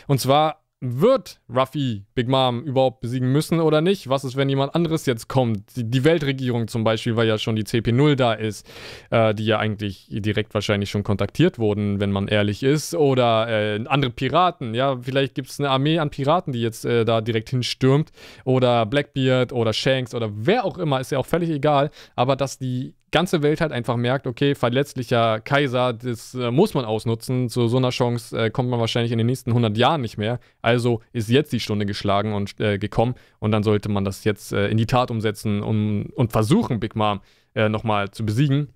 Und 0.07 0.19
zwar 0.19 0.60
wird 0.81 1.39
Ruffy 1.47 2.03
Big 2.15 2.27
Mom 2.27 2.63
überhaupt 2.63 3.01
besiegen 3.01 3.31
müssen 3.31 3.59
oder 3.59 3.81
nicht? 3.81 4.09
Was 4.09 4.23
ist, 4.23 4.35
wenn 4.35 4.49
jemand 4.49 4.73
anderes 4.73 5.05
jetzt 5.05 5.27
kommt? 5.27 5.63
Die, 5.75 6.03
Weltregierung 6.03 6.67
zum 6.67 6.83
Beispiel, 6.83 7.15
weil 7.15 7.27
ja 7.27 7.37
schon 7.37 7.55
die 7.55 7.63
CP0 7.63 8.15
da 8.15 8.33
ist, 8.33 8.67
äh, 9.11 9.35
die 9.35 9.45
ja 9.45 9.59
eigentlich 9.59 10.07
direkt 10.09 10.55
wahrscheinlich 10.55 10.89
schon 10.89 11.03
kontaktiert 11.03 11.59
wurden, 11.59 11.99
wenn 11.99 12.11
man 12.11 12.27
ehrlich 12.27 12.63
ist. 12.63 12.95
Oder 12.95 13.47
äh, 13.47 13.83
andere 13.87 14.11
Piraten, 14.11 14.73
ja, 14.73 14.97
vielleicht 14.99 15.35
gibt 15.35 15.49
es 15.49 15.59
eine 15.59 15.69
Armee 15.69 15.99
an 15.99 16.09
Piraten, 16.09 16.51
die 16.51 16.61
jetzt 16.61 16.83
äh, 16.83 17.05
da 17.05 17.21
direkt 17.21 17.51
hinstürmt. 17.51 18.11
Oder 18.43 18.87
Blackbeard 18.87 19.53
oder 19.53 19.73
Shanks 19.73 20.15
oder 20.15 20.31
wer 20.33 20.65
auch 20.65 20.79
immer, 20.79 20.99
ist 20.99 21.11
ja 21.11 21.19
auch 21.19 21.27
völlig 21.27 21.51
egal. 21.51 21.91
Aber 22.15 22.35
dass 22.35 22.57
die 22.57 22.95
ganze 23.11 23.43
Welt 23.43 23.61
halt 23.61 23.71
einfach 23.71 23.97
merkt, 23.97 24.25
okay, 24.25 24.55
verletzlicher 24.55 25.41
Kaiser, 25.41 25.93
das 25.93 26.33
äh, 26.33 26.49
muss 26.49 26.73
man 26.73 26.85
ausnutzen. 26.85 27.49
Zu 27.49 27.67
so 27.67 27.77
einer 27.77 27.89
Chance 27.89 28.37
äh, 28.37 28.49
kommt 28.49 28.69
man 28.69 28.79
wahrscheinlich 28.79 29.11
in 29.11 29.17
den 29.17 29.27
nächsten 29.27 29.51
100 29.51 29.77
Jahren 29.77 30.01
nicht 30.01 30.17
mehr. 30.17 30.39
Also 30.71 31.01
ist 31.11 31.27
jetzt 31.27 31.51
die 31.51 31.59
Stunde 31.59 31.85
geschlagen 31.85 32.33
und 32.33 32.57
äh, 32.61 32.77
gekommen 32.77 33.15
und 33.39 33.51
dann 33.51 33.61
sollte 33.61 33.89
man 33.89 34.05
das 34.05 34.23
jetzt 34.23 34.53
äh, 34.53 34.69
in 34.69 34.77
die 34.77 34.85
Tat 34.85 35.11
umsetzen 35.11 35.61
und, 35.61 36.05
und 36.15 36.31
versuchen, 36.31 36.79
Big 36.79 36.95
Mom 36.95 37.19
äh, 37.55 37.67
nochmal 37.67 38.11
zu 38.11 38.25
besiegen. 38.25 38.69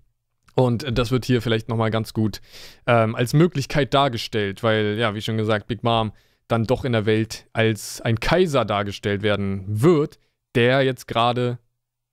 Und 0.55 0.85
das 0.97 1.11
wird 1.11 1.23
hier 1.23 1.41
vielleicht 1.41 1.69
nochmal 1.69 1.91
ganz 1.91 2.11
gut 2.11 2.41
ähm, 2.85 3.15
als 3.15 3.33
Möglichkeit 3.33 3.93
dargestellt, 3.93 4.61
weil, 4.61 4.97
ja, 4.99 5.15
wie 5.15 5.21
schon 5.21 5.37
gesagt, 5.37 5.67
Big 5.67 5.83
Mom 5.83 6.11
dann 6.49 6.65
doch 6.65 6.83
in 6.83 6.91
der 6.91 7.05
Welt 7.05 7.47
als 7.53 8.01
ein 8.01 8.19
Kaiser 8.19 8.65
dargestellt 8.65 9.23
werden 9.23 9.63
wird, 9.67 10.19
der 10.53 10.81
jetzt 10.81 11.07
gerade 11.07 11.59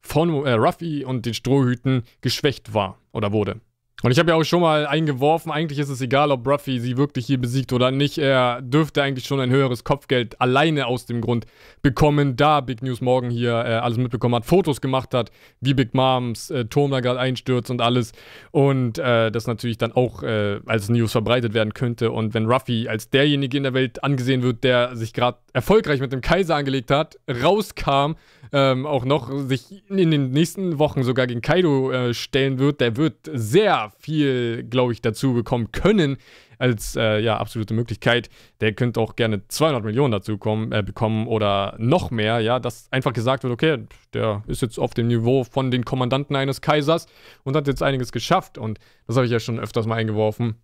von 0.00 0.46
äh, 0.46 0.52
Ruffy 0.52 1.04
und 1.04 1.26
den 1.26 1.34
Strohhüten 1.34 2.04
geschwächt 2.20 2.72
war 2.72 3.00
oder 3.10 3.32
wurde. 3.32 3.60
Und 4.02 4.10
ich 4.10 4.18
habe 4.18 4.30
ja 4.30 4.36
auch 4.36 4.42
schon 4.42 4.62
mal 4.62 4.84
eingeworfen, 4.84 5.52
eigentlich 5.52 5.78
ist 5.78 5.88
es 5.88 6.00
egal, 6.00 6.32
ob 6.32 6.44
Ruffy 6.46 6.80
sie 6.80 6.96
wirklich 6.96 7.26
hier 7.26 7.38
besiegt 7.38 7.72
oder 7.72 7.92
nicht. 7.92 8.18
Er 8.18 8.60
dürfte 8.60 9.00
eigentlich 9.00 9.26
schon 9.26 9.38
ein 9.38 9.50
höheres 9.50 9.84
Kopfgeld 9.84 10.40
alleine 10.40 10.86
aus 10.86 11.06
dem 11.06 11.20
Grund 11.20 11.46
bekommen, 11.82 12.34
da 12.34 12.60
Big 12.60 12.82
News 12.82 13.00
Morgan 13.00 13.30
hier 13.30 13.52
äh, 13.52 13.74
alles 13.74 13.98
mitbekommen 13.98 14.34
hat, 14.34 14.44
Fotos 14.44 14.80
gemacht 14.80 15.14
hat, 15.14 15.30
wie 15.60 15.72
Big 15.74 15.94
Moms 15.94 16.50
äh, 16.50 16.64
Turm 16.64 16.90
da 16.90 16.98
gerade 16.98 17.20
einstürzt 17.20 17.70
und 17.70 17.80
alles. 17.80 18.10
Und 18.50 18.98
äh, 18.98 19.30
das 19.30 19.46
natürlich 19.46 19.78
dann 19.78 19.92
auch 19.92 20.24
äh, 20.24 20.58
als 20.66 20.88
News 20.88 21.12
verbreitet 21.12 21.54
werden 21.54 21.72
könnte. 21.72 22.10
Und 22.10 22.34
wenn 22.34 22.46
Ruffy 22.46 22.88
als 22.88 23.08
derjenige 23.08 23.56
in 23.56 23.62
der 23.62 23.74
Welt 23.74 24.02
angesehen 24.02 24.42
wird, 24.42 24.64
der 24.64 24.96
sich 24.96 25.12
gerade 25.12 25.38
erfolgreich 25.52 26.00
mit 26.00 26.12
dem 26.12 26.22
Kaiser 26.22 26.56
angelegt 26.56 26.90
hat, 26.90 27.20
rauskam, 27.28 28.14
ähm, 28.52 28.84
auch 28.84 29.04
noch 29.04 29.30
sich 29.46 29.82
in 29.88 30.10
den 30.10 30.30
nächsten 30.30 30.78
Wochen 30.78 31.04
sogar 31.04 31.26
gegen 31.26 31.40
Kaido 31.40 31.90
äh, 31.90 32.14
stellen 32.14 32.58
wird, 32.58 32.80
der 32.80 32.96
wird 32.96 33.14
sehr 33.32 33.91
viel, 33.98 34.64
glaube 34.64 34.92
ich, 34.92 35.02
dazu 35.02 35.34
bekommen 35.34 35.72
können 35.72 36.16
als 36.58 36.94
äh, 36.94 37.18
ja, 37.20 37.38
absolute 37.38 37.74
Möglichkeit. 37.74 38.30
Der 38.60 38.72
könnte 38.72 39.00
auch 39.00 39.16
gerne 39.16 39.46
200 39.48 39.84
Millionen 39.84 40.12
dazu 40.12 40.38
kommen, 40.38 40.70
äh, 40.70 40.82
bekommen 40.82 41.26
oder 41.26 41.74
noch 41.78 42.10
mehr, 42.10 42.40
ja, 42.40 42.60
dass 42.60 42.86
einfach 42.92 43.12
gesagt 43.12 43.42
wird, 43.42 43.52
okay, 43.52 43.84
der 44.14 44.44
ist 44.46 44.62
jetzt 44.62 44.78
auf 44.78 44.94
dem 44.94 45.08
Niveau 45.08 45.42
von 45.44 45.70
den 45.70 45.84
Kommandanten 45.84 46.36
eines 46.36 46.60
Kaisers 46.60 47.06
und 47.42 47.56
hat 47.56 47.66
jetzt 47.66 47.82
einiges 47.82 48.12
geschafft 48.12 48.58
und 48.58 48.78
das 49.06 49.16
habe 49.16 49.26
ich 49.26 49.32
ja 49.32 49.40
schon 49.40 49.58
öfters 49.58 49.86
mal 49.86 49.96
eingeworfen 49.96 50.54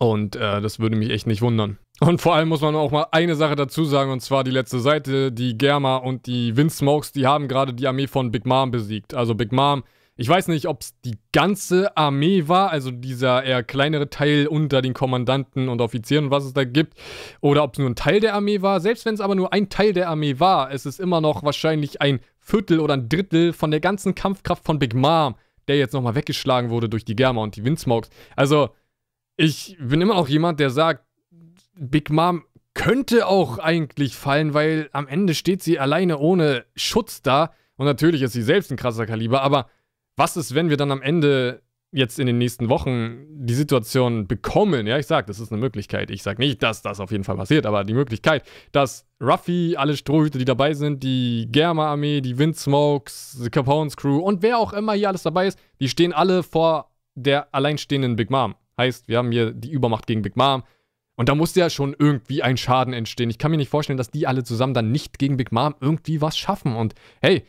und 0.00 0.36
äh, 0.36 0.60
das 0.60 0.78
würde 0.78 0.96
mich 0.96 1.10
echt 1.10 1.26
nicht 1.26 1.42
wundern. 1.42 1.78
Und 2.00 2.22
vor 2.22 2.34
allem 2.34 2.48
muss 2.48 2.62
man 2.62 2.74
auch 2.74 2.90
mal 2.90 3.06
eine 3.12 3.34
Sache 3.34 3.56
dazu 3.56 3.84
sagen, 3.84 4.10
und 4.10 4.20
zwar 4.20 4.44
die 4.44 4.50
letzte 4.50 4.80
Seite, 4.80 5.30
die 5.30 5.58
Germa 5.58 5.96
und 5.96 6.26
die 6.26 6.56
Windsmokes, 6.56 7.12
die 7.12 7.26
haben 7.26 7.48
gerade 7.48 7.74
die 7.74 7.86
Armee 7.86 8.06
von 8.06 8.30
Big 8.30 8.46
Mom 8.46 8.70
besiegt. 8.70 9.12
Also 9.12 9.34
Big 9.34 9.52
Mom 9.52 9.84
ich 10.20 10.28
weiß 10.28 10.48
nicht, 10.48 10.68
ob 10.68 10.82
es 10.82 11.00
die 11.00 11.16
ganze 11.32 11.96
Armee 11.96 12.46
war, 12.46 12.68
also 12.68 12.90
dieser 12.90 13.42
eher 13.42 13.62
kleinere 13.62 14.10
Teil 14.10 14.48
unter 14.48 14.82
den 14.82 14.92
Kommandanten 14.92 15.70
und 15.70 15.80
Offizieren 15.80 16.30
was 16.30 16.44
es 16.44 16.52
da 16.52 16.64
gibt, 16.64 16.92
oder 17.40 17.64
ob 17.64 17.72
es 17.72 17.78
nur 17.78 17.88
ein 17.88 17.94
Teil 17.96 18.20
der 18.20 18.34
Armee 18.34 18.60
war. 18.60 18.80
Selbst 18.80 19.06
wenn 19.06 19.14
es 19.14 19.22
aber 19.22 19.34
nur 19.34 19.54
ein 19.54 19.70
Teil 19.70 19.94
der 19.94 20.10
Armee 20.10 20.38
war, 20.38 20.70
es 20.72 20.84
ist 20.84 21.00
immer 21.00 21.22
noch 21.22 21.42
wahrscheinlich 21.42 22.02
ein 22.02 22.20
Viertel 22.38 22.80
oder 22.80 22.92
ein 22.92 23.08
Drittel 23.08 23.54
von 23.54 23.70
der 23.70 23.80
ganzen 23.80 24.14
Kampfkraft 24.14 24.62
von 24.62 24.78
Big 24.78 24.92
Mom, 24.92 25.36
der 25.68 25.78
jetzt 25.78 25.94
nochmal 25.94 26.14
weggeschlagen 26.14 26.68
wurde 26.68 26.90
durch 26.90 27.06
die 27.06 27.16
Germa 27.16 27.42
und 27.42 27.56
die 27.56 27.64
Windsmokes. 27.64 28.10
Also, 28.36 28.74
ich 29.38 29.78
bin 29.80 30.02
immer 30.02 30.16
noch 30.16 30.28
jemand, 30.28 30.60
der 30.60 30.68
sagt, 30.68 31.02
Big 31.74 32.10
Mom 32.10 32.44
könnte 32.74 33.26
auch 33.26 33.56
eigentlich 33.56 34.16
fallen, 34.16 34.52
weil 34.52 34.90
am 34.92 35.08
Ende 35.08 35.34
steht 35.34 35.62
sie 35.62 35.78
alleine 35.78 36.18
ohne 36.18 36.66
Schutz 36.76 37.22
da. 37.22 37.54
Und 37.76 37.86
natürlich 37.86 38.20
ist 38.20 38.34
sie 38.34 38.42
selbst 38.42 38.70
ein 38.70 38.76
krasser 38.76 39.06
Kaliber, 39.06 39.40
aber 39.40 39.70
was 40.20 40.36
ist, 40.36 40.54
wenn 40.54 40.68
wir 40.68 40.76
dann 40.76 40.92
am 40.92 41.00
Ende 41.00 41.62
jetzt 41.92 42.20
in 42.20 42.26
den 42.26 42.36
nächsten 42.36 42.68
Wochen 42.68 43.24
die 43.30 43.54
Situation 43.54 44.28
bekommen, 44.28 44.86
ja, 44.86 44.98
ich 44.98 45.06
sage, 45.06 45.26
das 45.26 45.40
ist 45.40 45.50
eine 45.50 45.60
Möglichkeit. 45.60 46.10
Ich 46.10 46.22
sage 46.22 46.40
nicht, 46.40 46.62
dass 46.62 46.82
das 46.82 47.00
auf 47.00 47.10
jeden 47.10 47.24
Fall 47.24 47.36
passiert, 47.36 47.64
aber 47.64 47.84
die 47.84 47.94
Möglichkeit, 47.94 48.44
dass 48.70 49.06
Ruffy, 49.20 49.76
alle 49.76 49.96
Strohhüte, 49.96 50.36
die 50.36 50.44
dabei 50.44 50.74
sind, 50.74 51.02
die 51.02 51.48
Germa-Armee, 51.50 52.20
die 52.20 52.38
Windsmokes, 52.38 53.40
die 53.42 53.50
Capone's 53.50 53.96
Crew 53.96 54.18
und 54.18 54.42
wer 54.42 54.58
auch 54.58 54.74
immer 54.74 54.92
hier 54.92 55.08
alles 55.08 55.22
dabei 55.22 55.46
ist, 55.46 55.58
die 55.80 55.88
stehen 55.88 56.12
alle 56.12 56.42
vor 56.42 56.90
der 57.14 57.52
alleinstehenden 57.54 58.14
Big 58.14 58.30
Mom. 58.30 58.54
Heißt, 58.78 59.08
wir 59.08 59.16
haben 59.16 59.32
hier 59.32 59.52
die 59.52 59.70
Übermacht 59.70 60.06
gegen 60.06 60.22
Big 60.22 60.36
Mom. 60.36 60.62
Und 61.16 61.28
da 61.28 61.34
muss 61.34 61.54
ja 61.54 61.68
schon 61.68 61.96
irgendwie 61.98 62.42
ein 62.42 62.56
Schaden 62.56 62.94
entstehen. 62.94 63.30
Ich 63.30 63.38
kann 63.38 63.50
mir 63.50 63.58
nicht 63.58 63.68
vorstellen, 63.68 63.98
dass 63.98 64.10
die 64.10 64.26
alle 64.26 64.44
zusammen 64.44 64.74
dann 64.74 64.92
nicht 64.92 65.18
gegen 65.18 65.36
Big 65.36 65.50
Mom 65.50 65.74
irgendwie 65.80 66.20
was 66.20 66.38
schaffen. 66.38 66.76
Und 66.76 66.94
hey, 67.20 67.42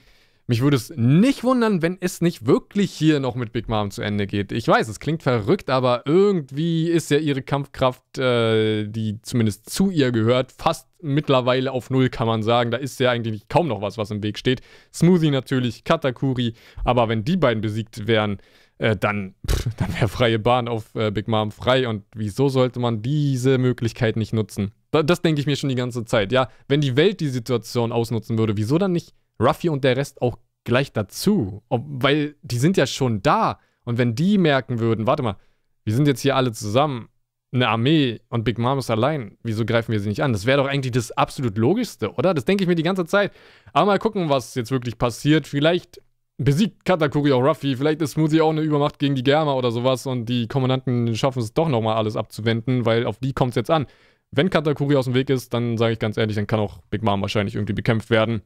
mich 0.51 0.62
würde 0.62 0.75
es 0.75 0.91
nicht 0.98 1.46
wundern, 1.46 1.81
wenn 1.81 1.98
es 2.01 2.20
nicht 2.20 2.46
wirklich 2.46 2.91
hier 2.91 3.22
noch 3.22 3.36
mit 3.36 3.53
Big 3.53 3.70
Mom 3.70 3.89
zu 3.89 4.01
Ende 4.01 4.27
geht. 4.27 4.51
Ich 4.51 4.67
weiß, 4.67 4.89
es 4.89 5.00
klingt 5.00 5.24
verrückt, 5.24 5.70
aber 5.70 6.01
irgendwie 6.05 6.89
ist 6.89 7.10
ja 7.10 7.20
ihre 7.20 7.41
Kampfkraft, 7.41 8.17
äh, 8.17 8.86
die 8.86 9.22
zumindest 9.22 9.70
zu 9.70 9.91
ihr 9.91 10.12
gehört, 10.12 10.51
fast 10.51 10.89
mittlerweile 11.01 11.72
auf 11.72 11.89
Null, 11.89 12.10
kann 12.10 12.27
man 12.27 12.43
sagen. 12.43 12.70
Da 12.70 12.75
ist 12.75 13.00
ja 13.00 13.12
eigentlich 13.12 13.48
kaum 13.48 13.70
noch 13.70 13.81
was, 13.81 13.98
was 13.98 14.12
im 14.12 14.24
Weg 14.24 14.38
steht. 14.38 14.60
Smoothie 14.93 15.31
natürlich, 15.31 15.86
Katakuri, 15.86 16.53
aber 16.84 17.08
wenn 17.08 17.24
die 17.24 17.38
beiden 17.38 17.62
besiegt 17.62 18.05
wären, 18.05 18.39
äh, 18.77 18.98
dann, 18.98 19.36
dann 19.77 19.93
wäre 19.93 20.10
freie 20.10 20.38
Bahn 20.38 20.67
auf 20.67 20.93
äh, 20.96 21.12
Big 21.12 21.29
Mom 21.29 21.51
frei. 21.51 21.88
Und 21.88 22.03
wieso 22.13 22.50
sollte 22.50 22.81
man 22.81 23.01
diese 23.01 23.58
Möglichkeit 23.58 24.17
nicht 24.17 24.34
nutzen? 24.34 24.74
Das, 24.91 25.05
das 25.05 25.22
denke 25.22 25.39
ich 25.39 25.48
mir 25.48 25.55
schon 25.55 25.70
die 25.70 25.75
ganze 25.75 26.03
Zeit. 26.03 26.34
Ja, 26.34 26.50
wenn 26.67 26.81
die 26.81 26.98
Welt 26.98 27.22
die 27.22 27.29
Situation 27.29 27.93
ausnutzen 27.93 28.38
würde, 28.38 28.58
wieso 28.58 28.77
dann 28.77 28.91
nicht 28.91 29.13
Ruffy 29.42 29.70
und 29.70 29.84
der 29.84 29.98
Rest 29.98 30.22
auch 30.22 30.38
gleich 30.64 30.94
dazu. 30.94 31.64
Ob, 31.70 31.84
weil 31.88 32.36
die 32.42 32.60
sind 32.60 32.78
ja 32.78 32.86
schon 32.86 33.22
da. 33.22 33.60
Und 33.84 33.98
wenn 33.98 34.16
die 34.16 34.38
merken 34.38 34.80
würden, 34.80 35.08
warte 35.08 35.24
mal, 35.24 35.38
wir 35.84 35.94
sind 35.94 36.08
jetzt 36.08 36.22
hier 36.22 36.36
alle 36.36 36.52
zusammen, 36.52 37.10
eine 37.54 37.68
Armee 37.68 38.22
und 38.30 38.46
Big 38.46 38.58
Mom 38.58 38.80
ist 38.80 38.90
allein, 38.90 39.38
wieso 39.44 39.66
greifen 39.66 39.92
wir 39.92 40.00
sie 40.00 40.08
nicht 40.08 40.24
an? 40.24 40.32
Das 40.32 40.46
wäre 40.46 40.62
doch 40.62 40.70
eigentlich 40.70 40.94
das 40.94 41.12
absolut 41.12 41.58
Logischste, 41.58 42.14
oder? 42.14 42.34
Das 42.34 42.46
denke 42.46 42.64
ich 42.64 42.68
mir 42.68 42.76
die 42.76 42.84
ganze 42.84 43.06
Zeit. 43.06 43.34
Aber 43.74 43.88
mal 43.88 44.00
gucken, 44.00 44.30
was 44.30 44.56
jetzt 44.56 44.72
wirklich 44.72 44.98
passiert. 44.98 45.48
Vielleicht 45.48 46.02
besiegt 46.38 46.86
Katakuri 46.86 47.34
auch 47.34 47.44
Ruffy, 47.44 47.76
vielleicht 47.76 48.02
ist 48.02 48.12
Smoothie 48.12 48.42
auch 48.42 48.52
eine 48.52 48.62
Übermacht 48.62 49.00
gegen 49.00 49.16
die 49.16 49.24
Germa 49.24 49.54
oder 49.54 49.70
sowas 49.70 50.08
und 50.08 50.26
die 50.26 50.48
Kommandanten 50.48 51.16
schaffen 51.16 51.40
es 51.40 51.54
doch 51.54 51.68
nochmal 51.68 51.98
alles 51.98 52.16
abzuwenden, 52.16 52.86
weil 52.86 53.06
auf 53.06 53.20
die 53.20 53.34
kommt 53.34 53.52
es 53.52 53.56
jetzt 53.58 53.70
an. 53.70 53.86
Wenn 54.32 54.50
Katakuri 54.50 54.96
aus 54.96 55.06
dem 55.06 55.14
Weg 55.14 55.30
ist, 55.30 55.54
dann 55.54 55.77
sage 55.77 55.94
ich 55.94 56.00
ganz 56.00 56.18
ehrlich, 56.18 56.38
dann 56.38 56.48
kann 56.48 56.60
auch 56.60 56.80
Big 56.90 57.04
Mom 57.04 57.22
wahrscheinlich 57.22 57.56
irgendwie 57.56 57.74
bekämpft 57.74 58.10
werden 58.10 58.42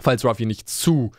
falls 0.00 0.24
Ruffy 0.24 0.46
nicht 0.46 0.68
zu, 0.68 1.12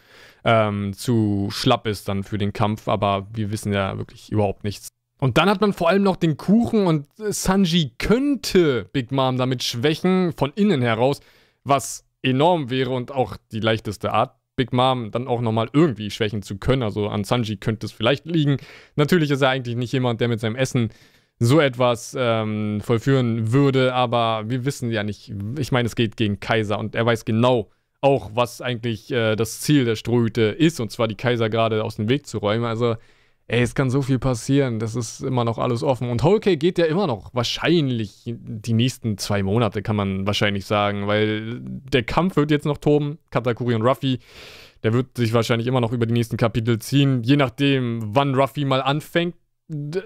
ähm, 0.44 0.94
zu 0.94 1.50
schlapp 1.52 1.88
ist 1.88 2.08
dann 2.08 2.24
für 2.24 2.38
den 2.38 2.54
Kampf, 2.54 2.88
aber 2.88 3.28
wir 3.34 3.52
wissen 3.52 3.74
ja 3.74 3.98
wirklich 3.98 4.32
überhaupt 4.32 4.64
nichts. 4.64 4.90
Und 5.20 5.38
dann 5.38 5.50
hat 5.50 5.60
man 5.60 5.74
vor 5.74 5.90
allem 5.90 6.04
noch 6.04 6.16
den 6.16 6.38
Kuchen 6.38 6.88
und 6.88 7.08
Sanji 7.18 7.92
könnte 7.98 8.90
Big 8.94 9.12
Mom 9.12 9.38
damit 9.38 9.64
schwächen, 9.64 10.32
von 10.32 10.54
innen 10.56 10.82
heraus, 10.82 11.20
was 11.64 12.06
enorm 12.22 12.70
wäre 12.70 12.92
und 12.92 13.12
auch 13.12 13.36
die 13.52 13.60
leichteste 13.60 14.14
Art, 14.14 14.36
Big 14.56 14.72
Mom 14.72 15.12
dann 15.12 15.28
auch 15.28 15.42
nochmal 15.42 15.70
irgendwie 15.74 16.10
schwächen 16.10 16.42
zu 16.42 16.58
können. 16.58 16.84
Also 16.84 17.10
an 17.10 17.26
Sanji 17.26 17.58
könnte 17.58 17.86
es 17.86 17.92
vielleicht 17.92 18.26
liegen. 18.26 18.58
Natürlich 18.96 19.32
ist 19.32 19.42
er 19.42 19.50
eigentlich 19.50 19.76
nicht 19.76 19.92
jemand, 19.92 20.22
der 20.22 20.30
mit 20.30 20.40
seinem 20.40 20.56
Essen 20.56 20.90
so 21.40 21.60
etwas 21.60 22.16
ähm, 22.18 22.82
vollführen 22.82 23.54
würde, 23.54 23.94
aber 23.94 24.44
wir 24.50 24.66
wissen 24.66 24.92
ja 24.92 25.04
nicht. 25.04 25.34
Ich 25.58 25.72
meine, 25.72 25.88
es 25.88 25.96
geht 25.96 26.18
gegen 26.18 26.40
Kaiser 26.42 26.78
und 26.78 26.96
er 26.96 27.06
weiß 27.06 27.24
genau, 27.24 27.70
auch, 28.02 28.32
was 28.34 28.62
eigentlich 28.62 29.12
äh, 29.12 29.36
das 29.36 29.62
Ziel 29.62 29.86
der 29.86 29.96
Strohhüte 29.96 30.42
ist, 30.42 30.80
und 30.80 30.92
zwar 30.92 31.08
die 31.08 31.16
Kaiser 31.16 31.50
gerade 31.50 31.84
aus 31.84 31.98
dem 31.98 32.10
Weg 32.10 32.28
zu 32.28 32.38
räumen. 32.38 32.66
Also, 32.66 32.96
ey, 33.48 33.62
es 33.62 33.76
kann 33.76 33.90
so 33.90 34.02
viel 34.02 34.20
passieren, 34.20 34.80
das 34.80 34.96
ist 34.96 35.22
immer 35.22 35.44
noch 35.44 35.58
alles 35.58 35.84
offen. 35.84 36.10
Und 36.10 36.24
Whole 36.24 36.40
geht 36.40 36.78
ja 36.78 36.86
immer 36.86 37.08
noch, 37.08 37.34
wahrscheinlich 37.34 38.24
die 38.26 38.74
nächsten 38.74 39.18
zwei 39.18 39.44
Monate, 39.44 39.82
kann 39.82 39.96
man 39.96 40.26
wahrscheinlich 40.26 40.66
sagen, 40.66 41.08
weil 41.08 41.60
der 41.62 42.04
Kampf 42.04 42.36
wird 42.36 42.52
jetzt 42.52 42.66
noch 42.66 42.78
toben, 42.78 43.18
Katakuri 43.32 43.76
und 43.76 43.82
Ruffy. 43.82 44.20
Der 44.84 44.94
wird 44.94 45.18
sich 45.18 45.34
wahrscheinlich 45.34 45.68
immer 45.68 45.82
noch 45.82 45.92
über 45.92 46.06
die 46.06 46.14
nächsten 46.14 46.38
Kapitel 46.38 46.80
ziehen, 46.80 47.22
je 47.24 47.36
nachdem, 47.36 48.16
wann 48.16 48.34
Ruffy 48.34 48.64
mal 48.64 48.82
anfängt, 48.82 49.36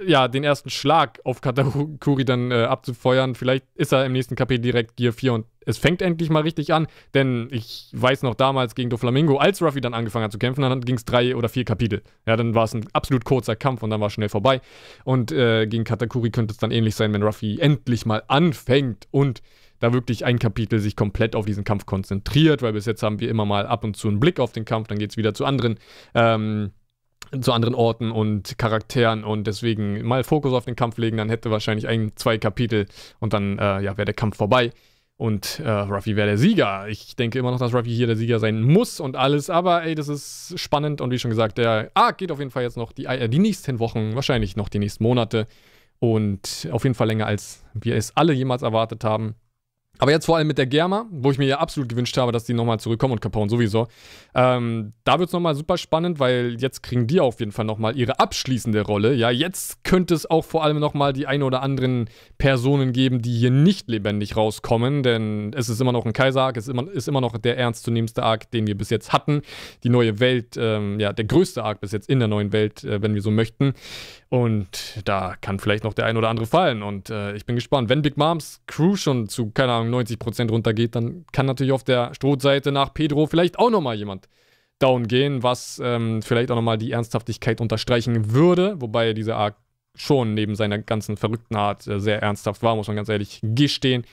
ja, 0.05 0.27
den 0.27 0.43
ersten 0.43 0.69
Schlag 0.69 1.21
auf 1.23 1.39
Katakuri 1.39 2.25
dann 2.25 2.51
äh, 2.51 2.63
abzufeuern. 2.63 3.33
Vielleicht 3.33 3.65
ist 3.75 3.93
er 3.93 4.05
im 4.05 4.11
nächsten 4.11 4.35
Kapitel 4.35 4.61
direkt 4.61 4.97
Gear 4.97 5.13
4 5.13 5.33
und 5.33 5.45
es 5.65 5.77
fängt 5.77 6.01
endlich 6.01 6.29
mal 6.29 6.41
richtig 6.41 6.73
an, 6.73 6.87
denn 7.13 7.47
ich 7.49 7.89
weiß 7.93 8.23
noch 8.23 8.35
damals 8.35 8.75
gegen 8.75 8.89
Doflamingo, 8.89 9.37
als 9.37 9.61
Ruffy 9.61 9.79
dann 9.79 9.93
angefangen 9.93 10.25
hat 10.25 10.33
zu 10.33 10.37
kämpfen, 10.37 10.61
dann 10.61 10.81
ging 10.81 10.95
es 10.95 11.05
drei 11.05 11.35
oder 11.37 11.47
vier 11.47 11.63
Kapitel. 11.63 12.01
Ja, 12.25 12.35
dann 12.35 12.53
war 12.55 12.65
es 12.65 12.73
ein 12.73 12.85
absolut 12.91 13.23
kurzer 13.23 13.55
Kampf 13.55 13.83
und 13.83 13.89
dann 13.89 14.01
war 14.01 14.07
es 14.07 14.13
schnell 14.13 14.27
vorbei. 14.27 14.59
Und 15.05 15.31
äh, 15.31 15.65
gegen 15.65 15.85
Katakuri 15.85 16.31
könnte 16.31 16.51
es 16.51 16.57
dann 16.57 16.71
ähnlich 16.71 16.95
sein, 16.95 17.13
wenn 17.13 17.23
Ruffy 17.23 17.59
endlich 17.59 18.05
mal 18.05 18.23
anfängt 18.27 19.07
und 19.11 19.41
da 19.79 19.93
wirklich 19.93 20.25
ein 20.25 20.39
Kapitel 20.39 20.79
sich 20.79 20.95
komplett 20.97 21.35
auf 21.35 21.45
diesen 21.45 21.63
Kampf 21.63 21.85
konzentriert, 21.85 22.61
weil 22.61 22.73
bis 22.73 22.85
jetzt 22.85 23.03
haben 23.03 23.19
wir 23.21 23.29
immer 23.29 23.45
mal 23.45 23.65
ab 23.65 23.83
und 23.85 23.95
zu 23.95 24.09
einen 24.09 24.19
Blick 24.19 24.39
auf 24.39 24.51
den 24.51 24.65
Kampf, 24.65 24.87
dann 24.87 24.99
geht 24.99 25.11
es 25.11 25.17
wieder 25.17 25.33
zu 25.33 25.45
anderen 25.45 25.77
ähm, 26.15 26.71
zu 27.41 27.51
anderen 27.51 27.75
Orten 27.75 28.11
und 28.11 28.57
Charakteren 28.57 29.23
und 29.23 29.45
deswegen 29.47 30.03
mal 30.03 30.23
Fokus 30.23 30.53
auf 30.53 30.65
den 30.65 30.75
Kampf 30.75 30.97
legen, 30.97 31.17
dann 31.17 31.29
hätte 31.29 31.51
wahrscheinlich 31.51 31.87
ein, 31.87 32.11
zwei 32.15 32.37
Kapitel 32.37 32.85
und 33.19 33.33
dann 33.33 33.57
äh, 33.57 33.81
ja, 33.81 33.97
wäre 33.97 34.05
der 34.05 34.13
Kampf 34.13 34.37
vorbei 34.37 34.71
und 35.17 35.59
äh, 35.59 35.69
Ruffy 35.69 36.15
wäre 36.15 36.27
der 36.27 36.37
Sieger. 36.37 36.87
Ich 36.87 37.15
denke 37.15 37.39
immer 37.39 37.51
noch, 37.51 37.59
dass 37.59 37.73
Ruffy 37.73 37.91
hier 37.91 38.07
der 38.07 38.15
Sieger 38.15 38.39
sein 38.39 38.61
muss 38.61 38.99
und 38.99 39.15
alles, 39.15 39.49
aber 39.49 39.83
ey, 39.83 39.95
das 39.95 40.07
ist 40.07 40.53
spannend 40.57 41.01
und 41.01 41.11
wie 41.11 41.19
schon 41.19 41.29
gesagt, 41.29 41.57
der 41.57 41.91
Arc 41.93 42.17
geht 42.17 42.31
auf 42.31 42.39
jeden 42.39 42.51
Fall 42.51 42.63
jetzt 42.63 42.77
noch 42.77 42.91
die, 42.91 43.05
äh, 43.05 43.29
die 43.29 43.39
nächsten 43.39 43.79
Wochen, 43.79 44.15
wahrscheinlich 44.15 44.55
noch 44.55 44.69
die 44.69 44.79
nächsten 44.79 45.03
Monate 45.03 45.47
und 45.99 46.67
auf 46.71 46.83
jeden 46.83 46.95
Fall 46.95 47.07
länger, 47.07 47.27
als 47.27 47.63
wir 47.73 47.95
es 47.95 48.15
alle 48.17 48.33
jemals 48.33 48.61
erwartet 48.61 49.03
haben. 49.03 49.35
Aber 49.99 50.11
jetzt 50.11 50.25
vor 50.25 50.37
allem 50.37 50.47
mit 50.47 50.57
der 50.57 50.65
Germa, 50.65 51.05
wo 51.11 51.29
ich 51.29 51.37
mir 51.37 51.45
ja 51.45 51.59
absolut 51.59 51.87
gewünscht 51.87 52.17
habe, 52.17 52.31
dass 52.31 52.45
die 52.45 52.53
nochmal 52.53 52.79
zurückkommen 52.79 53.13
und 53.13 53.21
Capone 53.21 53.49
sowieso. 53.49 53.87
Ähm, 54.33 54.93
da 55.03 55.19
wird 55.19 55.29
es 55.29 55.33
nochmal 55.33 55.53
super 55.53 55.77
spannend, 55.77 56.19
weil 56.19 56.57
jetzt 56.59 56.81
kriegen 56.81 57.05
die 57.05 57.19
auf 57.19 57.39
jeden 57.39 57.51
Fall 57.51 57.65
nochmal 57.65 57.95
ihre 57.95 58.19
abschließende 58.19 58.81
Rolle. 58.81 59.13
Ja, 59.13 59.29
jetzt 59.29 59.83
könnte 59.83 60.15
es 60.15 60.29
auch 60.29 60.45
vor 60.45 60.63
allem 60.63 60.79
nochmal 60.79 61.13
die 61.13 61.27
ein 61.27 61.43
oder 61.43 61.61
anderen 61.61 62.09
Personen 62.39 62.91
geben, 62.91 63.21
die 63.21 63.37
hier 63.37 63.51
nicht 63.51 63.87
lebendig 63.87 64.35
rauskommen, 64.35 65.03
denn 65.03 65.53
es 65.55 65.69
ist 65.69 65.79
immer 65.79 65.91
noch 65.91 66.05
ein 66.05 66.13
Kaiser-Arc, 66.13 66.57
es 66.57 66.67
ist 66.67 66.71
immer, 66.71 66.91
ist 66.91 67.07
immer 67.07 67.21
noch 67.21 67.37
der 67.37 67.57
ernstzunehmendste 67.59 68.23
Arc, 68.23 68.49
den 68.49 68.65
wir 68.65 68.75
bis 68.75 68.89
jetzt 68.89 69.13
hatten. 69.13 69.43
Die 69.83 69.89
neue 69.89 70.19
Welt, 70.19 70.57
ähm, 70.57 70.99
ja, 70.99 71.13
der 71.13 71.25
größte 71.25 71.63
Arc 71.63 71.81
bis 71.81 71.91
jetzt 71.91 72.09
in 72.09 72.17
der 72.17 72.27
neuen 72.27 72.51
Welt, 72.51 72.83
äh, 72.83 73.01
wenn 73.03 73.13
wir 73.13 73.21
so 73.21 73.29
möchten. 73.29 73.73
Und 74.33 75.03
da 75.05 75.35
kann 75.39 75.59
vielleicht 75.59 75.83
noch 75.83 75.93
der 75.93 76.07
ein 76.07 76.17
oder 76.17 76.29
andere 76.29 76.47
fallen. 76.47 76.81
Und 76.81 77.11
äh, 77.11 77.35
ich 77.35 77.45
bin 77.45 77.55
gespannt. 77.55 77.89
Wenn 77.89 78.01
Big 78.01 78.17
Moms 78.17 78.61
Crew 78.65 78.95
schon 78.95 79.29
zu, 79.29 79.51
keine 79.51 79.73
Ahnung, 79.73 79.82
90% 79.89 80.49
runtergeht, 80.49 80.95
dann 80.95 81.25
kann 81.31 81.45
natürlich 81.45 81.73
auf 81.73 81.83
der 81.83 82.13
Strohseite 82.13 82.71
nach 82.71 82.93
Pedro 82.93 83.25
vielleicht 83.27 83.59
auch 83.59 83.69
nochmal 83.69 83.95
jemand 83.95 84.27
down 84.79 85.07
gehen, 85.07 85.43
was 85.43 85.81
ähm, 85.83 86.21
vielleicht 86.21 86.51
auch 86.51 86.55
nochmal 86.55 86.77
die 86.77 86.91
Ernsthaftigkeit 86.91 87.61
unterstreichen 87.61 88.33
würde. 88.33 88.81
Wobei 88.81 89.13
dieser 89.13 89.37
Arc 89.37 89.55
schon 89.95 90.33
neben 90.33 90.55
seiner 90.55 90.79
ganzen 90.79 91.17
verrückten 91.17 91.55
Art 91.55 91.87
äh, 91.87 91.99
sehr 91.99 92.21
ernsthaft 92.21 92.63
war, 92.63 92.75
muss 92.75 92.87
man 92.87 92.95
ganz 92.95 93.09
ehrlich 93.09 93.39
gestehen. 93.41 94.03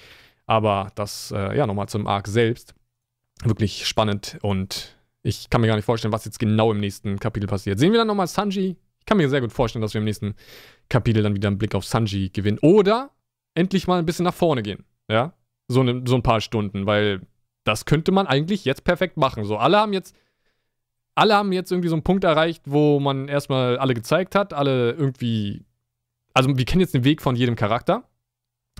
Aber 0.46 0.90
das, 0.94 1.32
äh, 1.34 1.56
ja, 1.56 1.66
nochmal 1.66 1.88
zum 1.88 2.06
Arc 2.06 2.28
selbst. 2.28 2.74
Wirklich 3.42 3.86
spannend 3.86 4.38
und 4.42 4.96
ich 5.22 5.50
kann 5.50 5.60
mir 5.60 5.66
gar 5.66 5.76
nicht 5.76 5.84
vorstellen, 5.84 6.12
was 6.12 6.24
jetzt 6.24 6.38
genau 6.38 6.72
im 6.72 6.80
nächsten 6.80 7.18
Kapitel 7.18 7.46
passiert. 7.46 7.78
Sehen 7.78 7.92
wir 7.92 7.98
dann 7.98 8.06
nochmal 8.06 8.26
Sanji 8.26 8.76
kann 9.10 9.16
mir 9.16 9.28
sehr 9.28 9.40
gut 9.40 9.52
vorstellen, 9.52 9.82
dass 9.82 9.92
wir 9.92 9.98
im 9.98 10.04
nächsten 10.04 10.34
Kapitel 10.88 11.24
dann 11.24 11.34
wieder 11.34 11.48
einen 11.48 11.58
Blick 11.58 11.74
auf 11.74 11.84
Sanji 11.84 12.30
gewinnen. 12.30 12.58
Oder 12.62 13.10
endlich 13.54 13.88
mal 13.88 13.98
ein 13.98 14.06
bisschen 14.06 14.24
nach 14.24 14.34
vorne 14.34 14.62
gehen. 14.62 14.84
Ja, 15.08 15.32
so, 15.70 15.82
ne, 15.82 16.02
so 16.04 16.16
ein 16.16 16.22
paar 16.22 16.40
Stunden, 16.40 16.86
weil 16.86 17.20
das 17.64 17.84
könnte 17.84 18.12
man 18.12 18.26
eigentlich 18.26 18.64
jetzt 18.64 18.84
perfekt 18.84 19.16
machen. 19.16 19.44
So, 19.44 19.56
alle 19.56 19.78
haben 19.78 19.92
jetzt, 19.92 20.16
alle 21.14 21.34
haben 21.34 21.52
jetzt 21.52 21.70
irgendwie 21.70 21.88
so 21.88 21.94
einen 21.94 22.02
Punkt 22.02 22.24
erreicht, 22.24 22.62
wo 22.66 22.98
man 22.98 23.28
erstmal 23.28 23.78
alle 23.78 23.94
gezeigt 23.94 24.34
hat, 24.34 24.52
alle 24.52 24.92
irgendwie, 24.92 25.64
also 26.34 26.56
wir 26.56 26.64
kennen 26.64 26.80
jetzt 26.80 26.94
den 26.94 27.04
Weg 27.04 27.22
von 27.22 27.36
jedem 27.36 27.56
Charakter, 27.56 28.04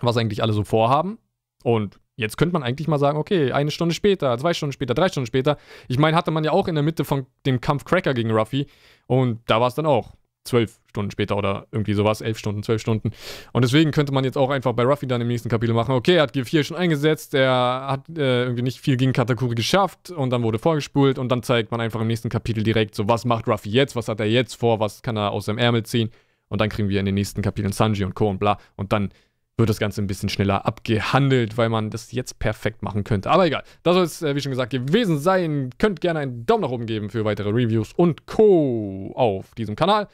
was 0.00 0.16
eigentlich 0.16 0.42
alle 0.42 0.52
so 0.52 0.64
vorhaben. 0.64 1.18
Und 1.62 2.00
jetzt 2.16 2.36
könnte 2.36 2.54
man 2.54 2.62
eigentlich 2.62 2.88
mal 2.88 2.98
sagen, 2.98 3.18
okay, 3.18 3.52
eine 3.52 3.70
Stunde 3.70 3.94
später, 3.94 4.36
zwei 4.38 4.54
Stunden 4.54 4.72
später, 4.72 4.94
drei 4.94 5.08
Stunden 5.08 5.26
später. 5.26 5.58
Ich 5.88 5.98
meine, 5.98 6.16
hatte 6.16 6.30
man 6.30 6.42
ja 6.42 6.50
auch 6.50 6.66
in 6.66 6.74
der 6.74 6.84
Mitte 6.84 7.04
von 7.04 7.26
dem 7.46 7.60
Kampf 7.60 7.84
Cracker 7.84 8.14
gegen 8.14 8.32
Ruffy 8.32 8.66
und 9.06 9.40
da 9.46 9.60
war 9.60 9.68
es 9.68 9.74
dann 9.74 9.86
auch 9.86 10.14
zwölf 10.44 10.80
Stunden 10.88 11.10
später 11.10 11.36
oder 11.36 11.66
irgendwie 11.70 11.94
sowas, 11.94 12.20
elf 12.20 12.38
Stunden, 12.38 12.62
zwölf 12.62 12.80
Stunden. 12.80 13.12
Und 13.52 13.62
deswegen 13.62 13.90
könnte 13.90 14.12
man 14.12 14.24
jetzt 14.24 14.38
auch 14.38 14.50
einfach 14.50 14.72
bei 14.72 14.82
Ruffy 14.82 15.06
dann 15.06 15.20
im 15.20 15.28
nächsten 15.28 15.48
Kapitel 15.48 15.72
machen, 15.72 15.94
okay, 15.94 16.16
er 16.16 16.22
hat 16.22 16.34
G4 16.34 16.64
schon 16.64 16.76
eingesetzt, 16.76 17.34
er 17.34 17.86
hat 17.88 18.08
äh, 18.18 18.44
irgendwie 18.44 18.62
nicht 18.62 18.80
viel 18.80 18.96
gegen 18.96 19.12
Katakuri 19.12 19.54
geschafft 19.54 20.10
und 20.10 20.30
dann 20.30 20.42
wurde 20.42 20.58
vorgespult 20.58 21.18
und 21.18 21.28
dann 21.30 21.42
zeigt 21.42 21.70
man 21.70 21.80
einfach 21.80 22.00
im 22.00 22.06
nächsten 22.06 22.28
Kapitel 22.28 22.62
direkt 22.62 22.94
so, 22.94 23.08
was 23.08 23.24
macht 23.24 23.46
Ruffy 23.46 23.70
jetzt, 23.70 23.96
was 23.96 24.08
hat 24.08 24.20
er 24.20 24.26
jetzt 24.26 24.54
vor, 24.54 24.80
was 24.80 25.02
kann 25.02 25.16
er 25.16 25.30
aus 25.30 25.44
seinem 25.44 25.58
Ärmel 25.58 25.84
ziehen 25.84 26.10
und 26.48 26.60
dann 26.60 26.68
kriegen 26.68 26.88
wir 26.88 27.00
in 27.00 27.06
den 27.06 27.14
nächsten 27.14 27.42
Kapiteln 27.42 27.72
Sanji 27.72 28.04
und 28.04 28.14
Co. 28.14 28.28
und 28.28 28.38
bla 28.38 28.58
und 28.76 28.92
dann 28.92 29.10
wird 29.60 29.70
das 29.70 29.78
Ganze 29.78 30.02
ein 30.02 30.06
bisschen 30.06 30.28
schneller 30.28 30.66
abgehandelt, 30.66 31.56
weil 31.56 31.68
man 31.68 31.90
das 31.90 32.12
jetzt 32.12 32.38
perfekt 32.38 32.82
machen 32.82 33.04
könnte. 33.04 33.30
Aber 33.30 33.46
egal, 33.46 33.62
das 33.82 33.94
soll 33.94 34.04
es, 34.04 34.22
äh, 34.22 34.34
wie 34.34 34.40
schon 34.40 34.50
gesagt, 34.50 34.72
gewesen 34.72 35.18
sein. 35.18 35.70
Könnt 35.78 36.00
gerne 36.00 36.20
einen 36.20 36.46
Daumen 36.46 36.62
nach 36.62 36.70
oben 36.70 36.86
geben 36.86 37.10
für 37.10 37.24
weitere 37.24 37.50
Reviews 37.50 37.92
und 37.92 38.26
Co. 38.26 39.12
auf 39.14 39.54
diesem 39.54 39.76
Kanal. 39.76 40.08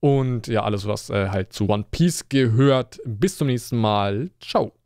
Und 0.00 0.46
ja, 0.46 0.62
alles, 0.62 0.86
was 0.86 1.10
äh, 1.10 1.28
halt 1.28 1.52
zu 1.52 1.68
One 1.68 1.84
Piece 1.90 2.28
gehört. 2.28 3.00
Bis 3.04 3.38
zum 3.38 3.48
nächsten 3.48 3.76
Mal. 3.76 4.30
Ciao. 4.40 4.79